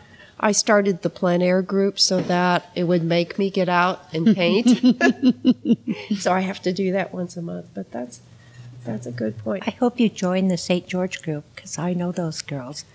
[0.46, 4.36] I started the plein air group so that it would make me get out and
[4.36, 4.68] paint.
[6.20, 8.20] so I have to do that once a month, but that's
[8.86, 9.64] that's a good point.
[9.66, 10.86] I hope you join the St.
[10.86, 12.86] George group because I know those girls,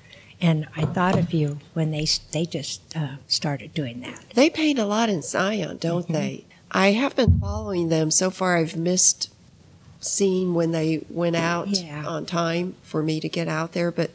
[0.41, 4.25] and I thought of you when they they just uh, started doing that.
[4.35, 6.45] They paint a lot in Zion, don't they?
[6.71, 8.13] I have been following them.
[8.13, 9.29] So far, I've missed
[9.99, 12.07] seeing when they went out Yeah.
[12.07, 14.13] on time for me to get out there, but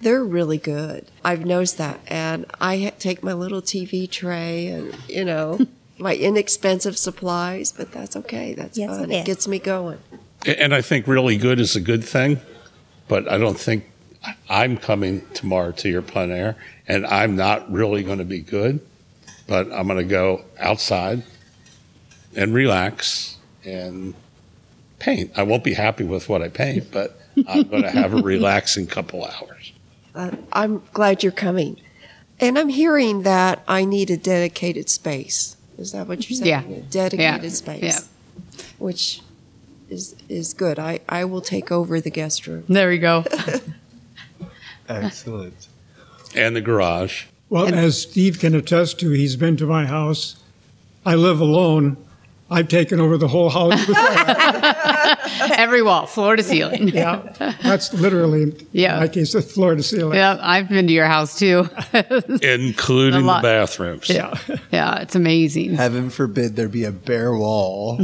[0.00, 1.06] they're really good.
[1.24, 2.00] I've noticed that.
[2.06, 5.58] And I take my little TV tray and, you know,
[5.98, 8.54] my inexpensive supplies, but that's okay.
[8.54, 9.10] That's Yes, fun.
[9.10, 9.26] it It is.
[9.26, 9.98] gets me going.
[10.46, 12.40] And I think really good is a good thing,
[13.08, 13.84] but I don't think
[14.48, 16.56] I'm coming tomorrow to your plein air,
[16.88, 18.80] and I'm not really going to be good,
[19.46, 21.22] but I'm going to go outside
[22.34, 24.14] and relax and
[24.98, 25.32] paint.
[25.36, 28.86] I won't be happy with what I paint, but I'm going to have a relaxing
[28.86, 29.69] couple hours.
[30.14, 31.76] Uh, I'm glad you're coming.
[32.40, 35.56] And I'm hearing that I need a dedicated space.
[35.78, 36.48] Is that what you're saying?
[36.70, 36.76] Yeah.
[36.76, 37.48] A dedicated Yeah.
[37.50, 37.82] space.
[37.82, 38.00] Yeah.
[38.78, 39.20] Which
[39.88, 40.78] is is good.
[40.78, 42.64] I, I will take over the guest room.
[42.68, 43.24] There you go.
[44.88, 45.68] Excellent.
[46.34, 47.26] And the garage.
[47.48, 50.36] Well, as Steve can attest to, he's been to my house.
[51.04, 51.96] I live alone.
[52.50, 53.86] I've taken over the whole house.
[53.86, 53.96] With
[55.58, 56.88] Every wall, floor to ceiling.
[56.88, 58.94] yeah, that's literally, Yeah.
[58.94, 60.16] in my case, the floor to ceiling.
[60.16, 61.68] Yeah, I've been to your house too.
[62.42, 64.08] Including the bathrooms.
[64.08, 64.36] Yeah.
[64.72, 65.74] yeah, it's amazing.
[65.74, 68.00] Heaven forbid there be a bare wall.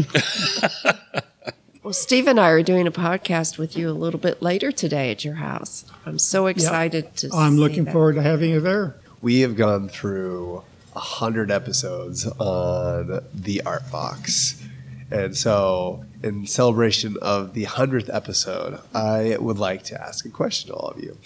[1.83, 5.13] Well, Steve and I are doing a podcast with you a little bit later today
[5.13, 5.85] at your house.
[6.05, 7.31] I'm so excited to.
[7.33, 7.93] I'm see looking that.
[7.93, 8.97] forward to having you there.
[9.23, 10.65] we have gone through
[10.97, 14.67] a hundred episodes on the art box.
[15.11, 20.71] And so in celebration of the hundredth episode i would like to ask a question
[20.71, 21.17] to all of you.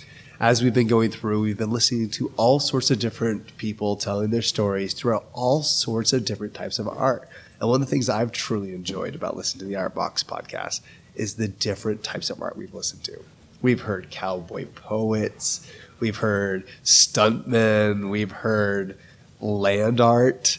[0.41, 4.31] As we've been going through we've been listening to all sorts of different people telling
[4.31, 7.29] their stories throughout all sorts of different types of art.
[7.61, 10.81] And one of the things i've truly enjoyed about listening to the art box podcast
[11.15, 13.23] is the different types of art we've listened to.
[13.63, 18.09] We've heard cowboy poets We've heard stuntmen.
[18.09, 18.99] We've heard
[19.41, 20.59] land art.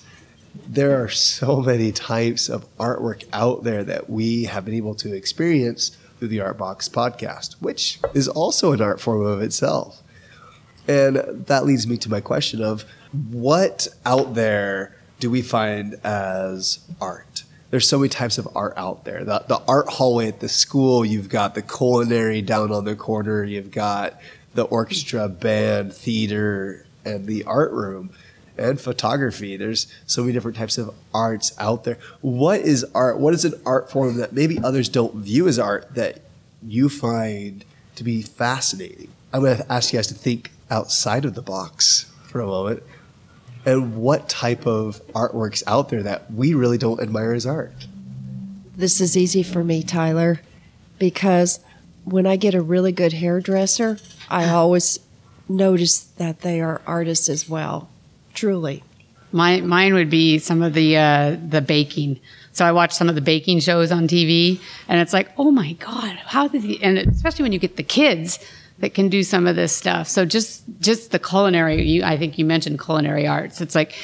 [0.68, 5.14] There are so many types of artwork out there that we have been able to
[5.14, 10.04] experience through the Art Box podcast, which is also an art form of itself.
[10.88, 11.16] And
[11.48, 12.86] that leads me to my question of
[13.32, 17.44] what out there do we find as art?
[17.70, 19.24] There's so many types of art out there.
[19.24, 23.44] The, the art hallway at the school, you've got the culinary down on the corner,
[23.44, 24.20] you've got
[24.54, 28.12] the orchestra, band, theater, and the art room
[28.62, 29.57] and photography.
[29.57, 31.97] There's so many different types of arts out there.
[32.22, 33.18] What is art?
[33.18, 36.22] What is an art form that maybe others don't view as art that
[36.64, 39.09] you find to be fascinating?
[39.34, 42.84] I'm going to ask you guys to think outside of the box for a moment.
[43.66, 47.88] And what type of artworks out there that we really don't admire as art?
[48.76, 50.41] This is easy for me, Tyler,
[50.97, 51.59] because
[52.03, 53.99] when I get a really good hairdresser,
[54.30, 54.99] I always
[55.47, 57.89] notice that they are artists as well.
[58.34, 58.84] Truly.
[59.32, 62.20] My, mine would be some of the uh, the baking.
[62.52, 64.60] So I watch some of the baking shows on TV,
[64.90, 66.84] and it's like, oh my god, how did he?
[66.84, 68.40] And especially when you get the kids
[68.80, 70.08] that can do some of this stuff.
[70.08, 71.82] So just just the culinary.
[71.84, 73.62] You, I think you mentioned culinary arts.
[73.62, 73.96] It's like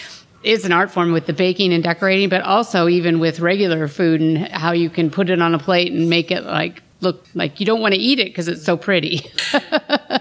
[0.43, 4.21] it's an art form with the baking and decorating, but also even with regular food
[4.21, 7.59] and how you can put it on a plate and make it like look like
[7.59, 9.29] you don't want to eat it because it's so pretty.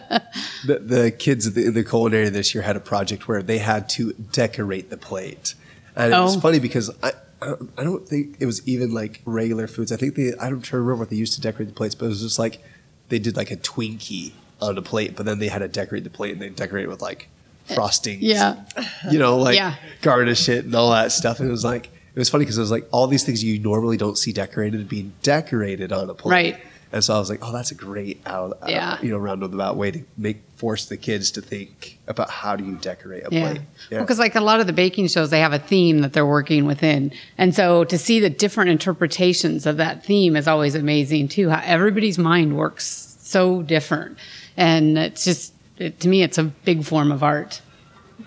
[0.64, 3.58] The, the kids in the, in the culinary this year had a project where they
[3.58, 5.54] had to decorate the plate.
[5.94, 6.40] And it was Oh.
[6.40, 7.12] funny because I,
[7.42, 9.92] I don't- think it was even like regular foods.
[9.92, 11.94] I think they, I don't try to remember what they used to decorate the plates,
[11.94, 12.62] but it was just like
[13.08, 16.10] they did like a Twinkie on the plate, but then they had to decorate the
[16.10, 17.28] plate and they decorated it with like
[17.74, 18.64] frosting, Yeah.
[19.10, 19.74] You know, like Yeah.
[20.02, 21.40] garnish it and all that stuff.
[21.40, 23.58] And it was like, it was funny because it was like all these things you
[23.58, 26.32] normally don't see decorated being decorated on a plate.
[26.32, 26.58] Right.
[26.92, 28.98] And so I was like, oh, that's a great out, out- Yeah.
[29.02, 32.76] you know, roundabout way to make force the kids to think about how do you
[32.76, 33.50] decorate a Yeah.
[33.52, 33.60] plate.
[33.90, 36.64] Because like a lot of the baking shows, they have a theme that they're working
[36.64, 41.50] within, and so to see the different interpretations of that theme is always amazing too.
[41.50, 44.16] How everybody's mind works so different,
[44.56, 47.60] and it's just it, to me, it's a big form of art,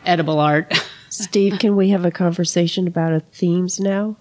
[0.06, 0.72] edible art.
[1.10, 4.16] Steve, can we have a conversation about a themes now?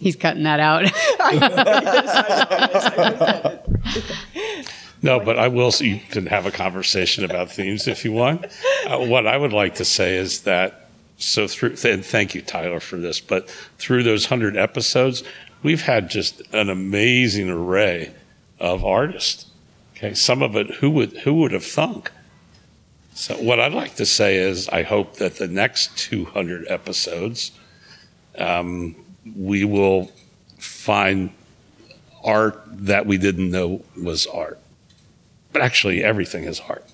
[0.00, 0.86] He's cutting that out.
[5.02, 5.70] No, but I will.
[5.80, 8.46] You can have a conversation about themes if you want.
[8.86, 12.80] Uh, what I would like to say is that so through and thank you, Tyler,
[12.80, 13.20] for this.
[13.20, 13.48] But
[13.78, 15.22] through those hundred episodes,
[15.62, 18.12] we've had just an amazing array
[18.58, 19.46] of artists.
[19.96, 22.10] Okay, some of it who would who would have thunk.
[23.14, 27.52] So what I'd like to say is, I hope that the next two hundred episodes,
[28.36, 28.96] um,
[29.36, 30.10] we will
[30.58, 31.30] find
[32.24, 34.58] art that we didn't know was art
[35.52, 36.84] but actually everything is art.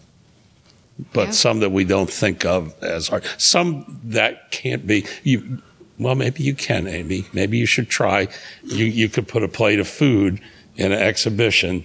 [1.12, 1.30] But Yeah.
[1.32, 5.05] some that we don't think of as art, some that can't be.
[5.24, 5.61] You,
[5.99, 7.26] well, maybe you can, Amy.
[7.34, 8.28] Maybe you should try.
[8.64, 10.41] You you could put a plate of food
[10.76, 11.84] in an exhibition.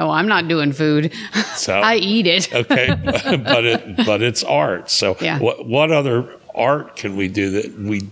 [0.00, 1.12] oh, I'm not doing food.
[1.54, 2.50] So I eat it.
[2.60, 4.90] okay, but it but it's art.
[4.90, 5.38] So Yeah.
[5.38, 8.08] what what other art can we do that we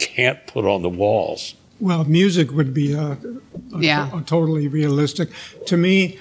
[0.00, 1.54] can't put on the walls?
[1.78, 3.12] Well, music would be a,
[3.74, 4.10] a, Yeah.
[4.18, 5.28] a totally realistic.
[5.66, 6.18] To me,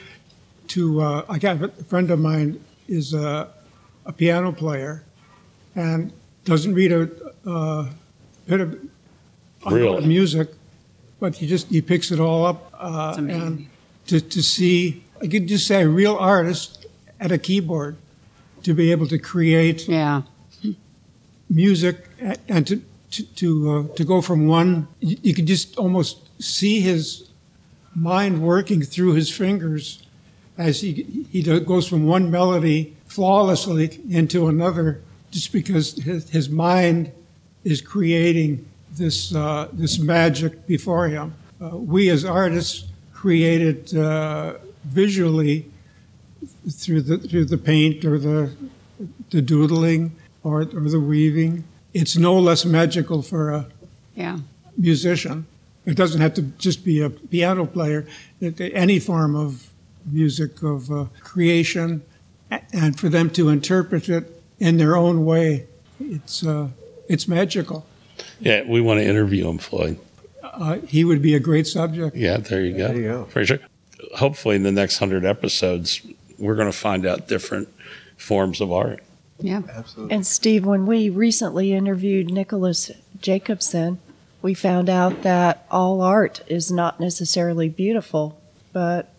[0.69, 3.49] to uh, I got a friend of mine is a,
[4.05, 5.03] a piano player,
[5.75, 6.11] and
[6.45, 7.09] doesn't read a,
[7.45, 7.89] uh
[8.47, 8.79] bit of
[9.69, 10.05] Really?
[10.07, 10.49] music,
[11.19, 12.71] but he just he picks it all up.
[12.73, 13.41] Uh, amazing.
[13.41, 13.67] and
[14.07, 16.85] to to see, I could just say, a real artist
[17.19, 17.95] at a keyboard,
[18.63, 20.21] to be able to create Yeah.
[21.49, 21.95] music
[22.47, 22.81] and to
[23.11, 27.29] to to, uh, to go from one you, you could just almost see his
[27.95, 30.03] mind working through his fingers
[30.57, 35.01] as he he goes from one melody flawlessly into another
[35.31, 37.11] just because his, his mind
[37.63, 44.53] is creating this uh, this magic before him uh, we as artists created uh,
[44.85, 45.65] visually
[46.69, 48.51] through the through the paint or the
[49.29, 51.63] the doodling or, or the weaving.
[51.93, 53.65] It's no less magical for a
[54.15, 54.39] Yeah.
[54.77, 55.45] musician.
[55.85, 58.05] It doesn't have to just be a piano player.
[58.39, 59.69] It, any form of
[60.05, 62.01] music of uh, creation,
[62.73, 64.23] and for them to interpret it
[64.59, 65.65] in their own way,
[65.99, 66.67] it's uh,
[67.07, 67.85] it's magical.
[68.39, 69.97] Yeah, we want to interview him, Floyd.
[70.43, 72.15] Uh, he would be a great subject.
[72.15, 72.87] Yeah, there you go.
[72.89, 73.25] There you go.
[73.25, 73.59] For sure.
[74.15, 76.01] Hopefully, in the next hundred episodes,
[76.37, 77.67] we're going to find out different
[78.17, 79.01] forms of art.
[79.39, 79.61] Yeah.
[79.73, 80.15] Absolutely.
[80.15, 83.99] And Steve, when we recently interviewed Nicholas Jacobson,
[84.41, 88.39] we found out that all art is not necessarily beautiful,
[88.73, 89.09] but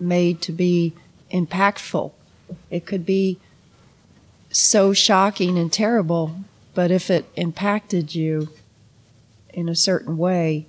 [0.00, 0.92] made to be
[1.32, 2.12] impactful.
[2.70, 3.38] It could be
[4.50, 6.36] so shocking and terrible,
[6.74, 8.48] but if it impacted you
[9.52, 10.66] in a certain way,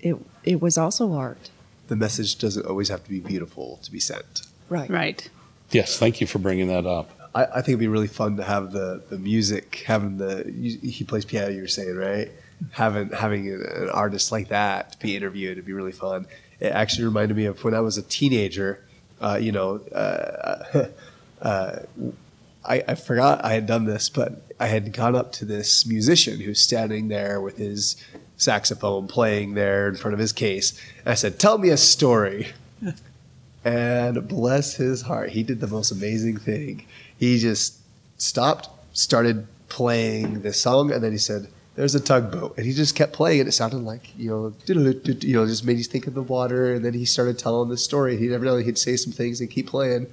[0.00, 1.50] it it was also art.
[1.88, 4.42] The message doesn't always have to be beautiful to be sent.
[4.68, 4.88] Right.
[4.88, 5.28] Right.
[5.70, 7.10] Yes, thank you for bringing that up.
[7.38, 10.78] I, I think it'd be really fun to have the, the music, having the you-
[10.90, 11.52] he plays piano.
[11.52, 12.30] You were saying right,
[12.70, 16.26] having having an, artist like that to be interviewed would be really fun.
[16.58, 18.84] It actually reminded me of when I was a teenager.
[19.20, 20.86] Uh, you know, uh,
[21.42, 21.78] uh,
[22.64, 26.40] I, I forgot I had done this, but I had gone up to this musician
[26.40, 27.96] who's standing there with his
[28.36, 30.80] saxophone playing there in front of his case.
[31.00, 32.48] And I said, "Tell me a story."
[33.64, 36.86] And bless his heart, he did the most amazing thing.
[37.18, 37.78] He just
[38.16, 42.94] stopped, started playing this song, and then he said, "There's a tugboat," and he just
[42.94, 43.48] kept playing it.
[43.48, 46.72] It sounded like you know, you know, just made you think of the water.
[46.72, 48.16] And then he started telling the story.
[48.16, 50.06] He never know he'd say some things and keep playing,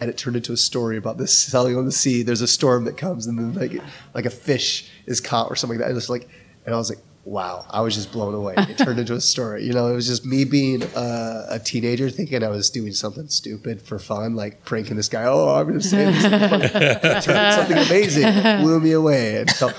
[0.00, 2.22] and it turned into a story about this sailing on the sea.
[2.22, 3.82] There's a storm that comes, and then like
[4.14, 5.90] like a fish is caught or something like that.
[5.90, 6.28] And it's like,
[6.64, 8.54] and I was like, wow, I was just blown away.
[8.56, 9.64] It turned into a story.
[9.64, 13.28] You know, it was just me being a, a teenager thinking I was doing something
[13.28, 15.24] stupid for fun, like pranking this guy.
[15.24, 16.22] Oh, I'm going to say this.
[16.22, 18.24] funny." It turned into something amazing.
[18.26, 19.36] It blew me away.
[19.36, 19.70] And so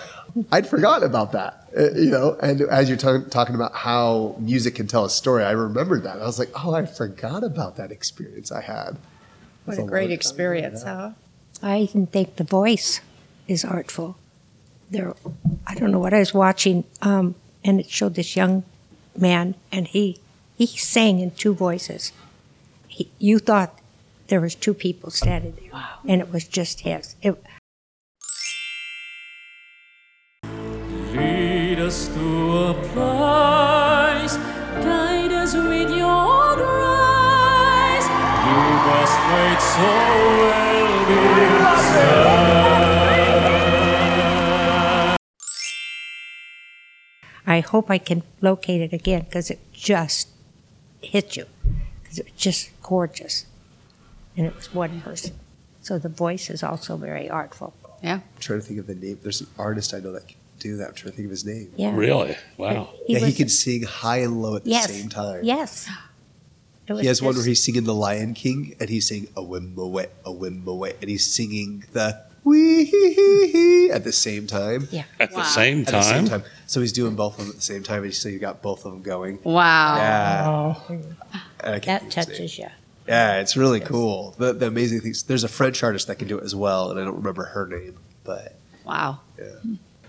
[0.51, 2.37] I'd forgotten about that, uh, you know.
[2.41, 6.21] And as you're ta- talking about how music can tell a story, I remembered that.
[6.21, 8.97] I was like, oh, I forgot about that experience I had.
[9.65, 10.95] What That's a great experience, yeah.
[10.95, 11.11] huh?
[11.63, 13.01] I even think the voice
[13.47, 14.17] is artful.
[14.91, 15.13] There,
[15.65, 18.63] I don't know what I was watching, um, and it showed this young
[19.17, 20.19] man, and he
[20.57, 22.13] he sang in two voices,
[22.87, 23.79] he, you thought
[24.27, 25.99] there was two people standing there, wow.
[26.07, 27.15] and it was just his.
[27.21, 27.41] It,
[31.13, 34.37] Lead us to a place,
[34.83, 38.07] guide us with your grace.
[38.45, 40.65] Give us faith so well
[47.47, 50.29] I hope I can locate it again because it just
[51.01, 51.45] hit you.
[52.01, 53.45] Because it was just gorgeous.
[54.37, 55.35] And it was one person.
[55.81, 57.73] So the voice is also very artful.
[58.01, 58.15] Yeah.
[58.15, 59.19] I'm trying to think of the name.
[59.21, 60.87] There's an artist I know that can do that.
[60.89, 61.71] I'm trying to think of his name.
[61.75, 61.95] Yeah.
[61.95, 62.35] Really?
[62.57, 62.89] Wow.
[63.05, 64.91] He yeah, he was- can sing high and low at the Yes.
[64.91, 65.41] same time.
[65.43, 65.87] Yes.
[66.87, 70.07] It He has one where he's singing the Lion King and he's singing a wimboe,
[70.23, 74.87] a wimboe, and he's singing the wee at the same time.
[74.91, 75.03] Yeah.
[75.19, 75.95] At the same time.
[75.95, 76.41] At the same time.
[76.41, 76.51] time.
[76.67, 78.85] So he's doing both of them at the same time, and so you got both
[78.85, 79.39] of them going.
[79.43, 80.81] Wow.
[80.89, 80.95] Yeah.
[81.61, 82.25] And That think of his name.
[82.37, 82.67] touches you.
[83.07, 84.33] Yeah, it's really cool.
[84.37, 85.23] The, the amazing things.
[85.23, 87.67] There's a French artist that can do it as well, and I don't remember her
[87.67, 88.55] name, but
[88.85, 89.19] Wow.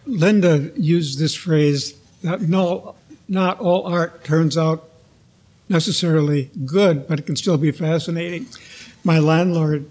[0.07, 2.95] Linda used this phrase that no,
[3.29, 4.89] not all art turns out
[5.69, 8.47] necessarily good, but it can still be fascinating.
[9.05, 9.91] My landlord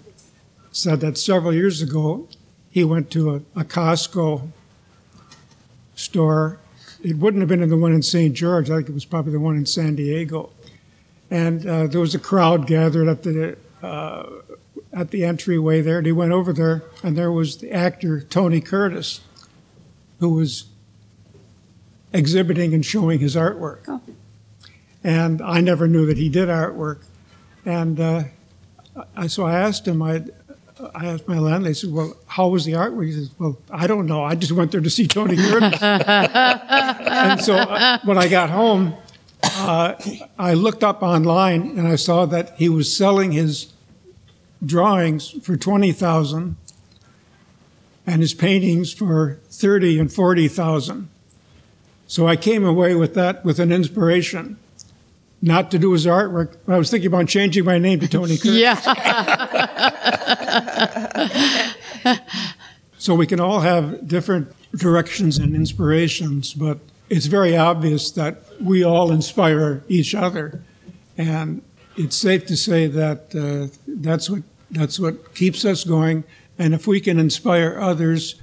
[0.75, 2.27] said that several years ago,
[2.69, 4.49] he went to a, a Costco
[5.95, 6.59] store.
[7.01, 8.35] It wouldn't have been in the one in St.
[8.35, 8.69] George.
[8.69, 10.49] I think it was probably the one in San Diego.
[11.31, 14.25] And uh, there was a crowd gathered at the uh,
[14.91, 15.97] at the entryway there.
[15.97, 19.21] And he went over there, and there was the actor Tony Curtis,
[20.19, 20.65] who was
[22.11, 23.85] exhibiting and showing his artwork.
[23.87, 24.01] Oh.
[25.05, 26.99] And I never knew that he did artwork.
[27.65, 28.23] And uh,
[29.15, 30.23] I, so I asked him, I,
[30.93, 33.05] I asked my landlady, I said, Well, how was the artwork?
[33.05, 34.23] He says, Well, I don't know.
[34.23, 35.81] I just went there to see Tony Curtis.
[35.81, 38.93] and so uh, when I got home,
[39.43, 39.95] uh,
[40.37, 43.71] I looked up online and I saw that he was selling his
[44.65, 46.57] drawings for 20000
[48.07, 51.09] and his paintings for 30 and 40,000.
[52.07, 54.57] So I came away with that with an inspiration,
[55.41, 56.57] not to do his artwork.
[56.67, 58.57] I was thinking about changing my name to Tony Curtis.
[58.57, 59.81] Yeah.
[62.97, 68.83] So we can all have different directions and inspirations, but it's very obvious that we
[68.83, 70.63] all inspire each other,
[71.15, 71.61] and
[71.97, 74.41] it's safe to say that uh, that's what
[74.71, 76.23] that's what keeps us going.
[76.57, 78.41] And if we can inspire others,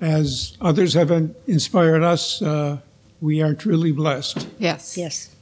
[0.00, 1.12] as others have
[1.46, 2.78] inspired us, uh,
[3.20, 4.48] we are truly blessed.
[4.58, 4.96] yes.
[4.96, 5.36] Yes.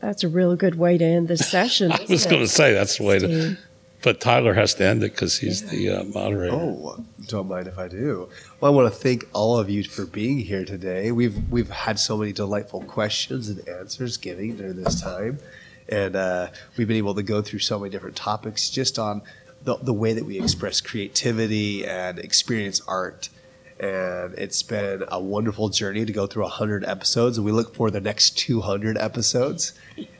[0.00, 1.90] That's a real good way to end this session.
[1.92, 3.56] I was going to say that's the way to.
[4.02, 6.54] But Tyler has to end it because he's the uh, moderator.
[6.54, 8.28] Oh, don't mind if I do.
[8.60, 11.10] Well, I want to thank all of you for being here today.
[11.10, 15.40] We've we've had so many delightful questions and answers giving during this time,
[15.88, 19.22] and uh, we've been able to go through so many different topics just on
[19.64, 23.30] the, the way that we express creativity and experience art.
[23.80, 27.90] And it's been a wonderful journey to go through 100 episodes, and we look for
[27.90, 29.72] the next 200 episodes.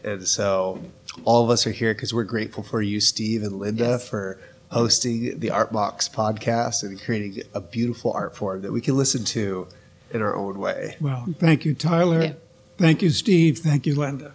[0.04, 0.80] And so,
[1.24, 4.38] all of us are here because we're grateful for you, Steve and Linda, for
[4.70, 9.66] hosting the Artbox podcast and creating a beautiful art form that we can listen to
[10.12, 10.96] in our own way.
[11.00, 12.22] Well, thank you, Tyler.
[12.22, 12.32] Yeah.
[12.76, 13.58] Thank you, Steve.
[13.58, 14.32] Thank you, Linda.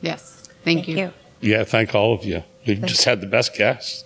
[0.00, 0.48] Yes.
[0.64, 0.96] Thank, Thank you.
[0.98, 1.12] you.
[1.40, 2.44] Yeah, thank all of you.
[2.66, 4.04] We've just had the best guests.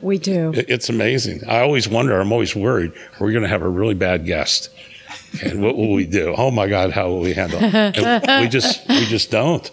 [0.00, 0.52] We do.
[0.54, 1.42] It's amazing.
[1.48, 4.70] I always wonder, I'm always worried, We're we going to have a really bad guest?
[5.42, 6.34] And what will we do?
[6.36, 8.24] Oh my God, how will we handle it?
[8.42, 9.70] We just, we just don't.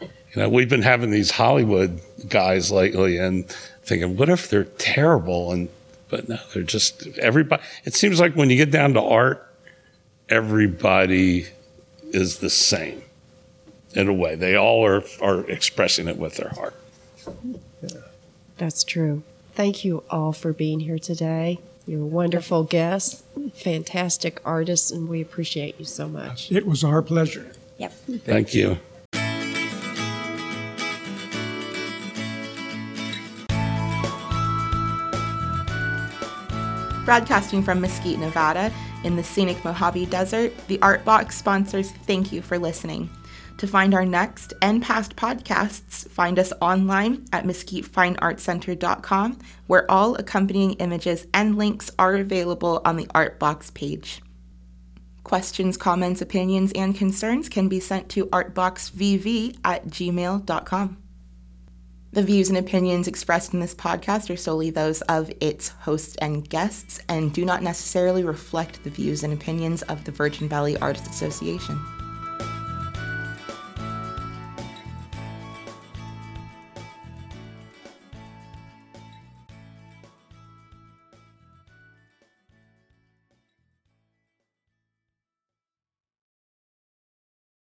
[0.00, 3.46] You know, we've been having these Hollywood guys lately and
[3.84, 5.52] thinking, what if they're terrible?
[5.52, 5.68] And,
[6.08, 7.62] but no, they're just everybody.
[7.84, 9.46] It seems like when you get down to art,
[10.28, 11.46] everybody
[12.12, 13.02] is the same
[13.94, 14.34] in a way.
[14.34, 16.74] They all are, are expressing it with their heart.
[18.56, 19.22] That's true.
[19.54, 21.58] Thank you all for being here today.
[21.86, 23.22] You're wonderful guests,
[23.54, 26.50] fantastic artists, and we appreciate you so much.
[26.50, 27.52] It was our pleasure.
[27.78, 27.92] Yep.
[28.24, 28.78] Thank you.
[37.04, 38.72] Broadcasting from Mesquite, Nevada,
[39.02, 43.10] in the scenic Mojave Desert, the Art Box sponsors thank you for listening.
[43.62, 50.72] To find our next and past podcasts, find us online at mesquitefineartcenter.com, where all accompanying
[50.80, 54.20] images and links are available on the Art Box page.
[55.22, 60.96] Questions, comments, opinions, and concerns can be sent to artboxvv at gmail.com.
[62.10, 66.48] The views and opinions expressed in this podcast are solely those of its hosts and
[66.50, 71.08] guests and do not necessarily reflect the views and opinions of the Virgin Valley Artists
[71.08, 71.80] Association.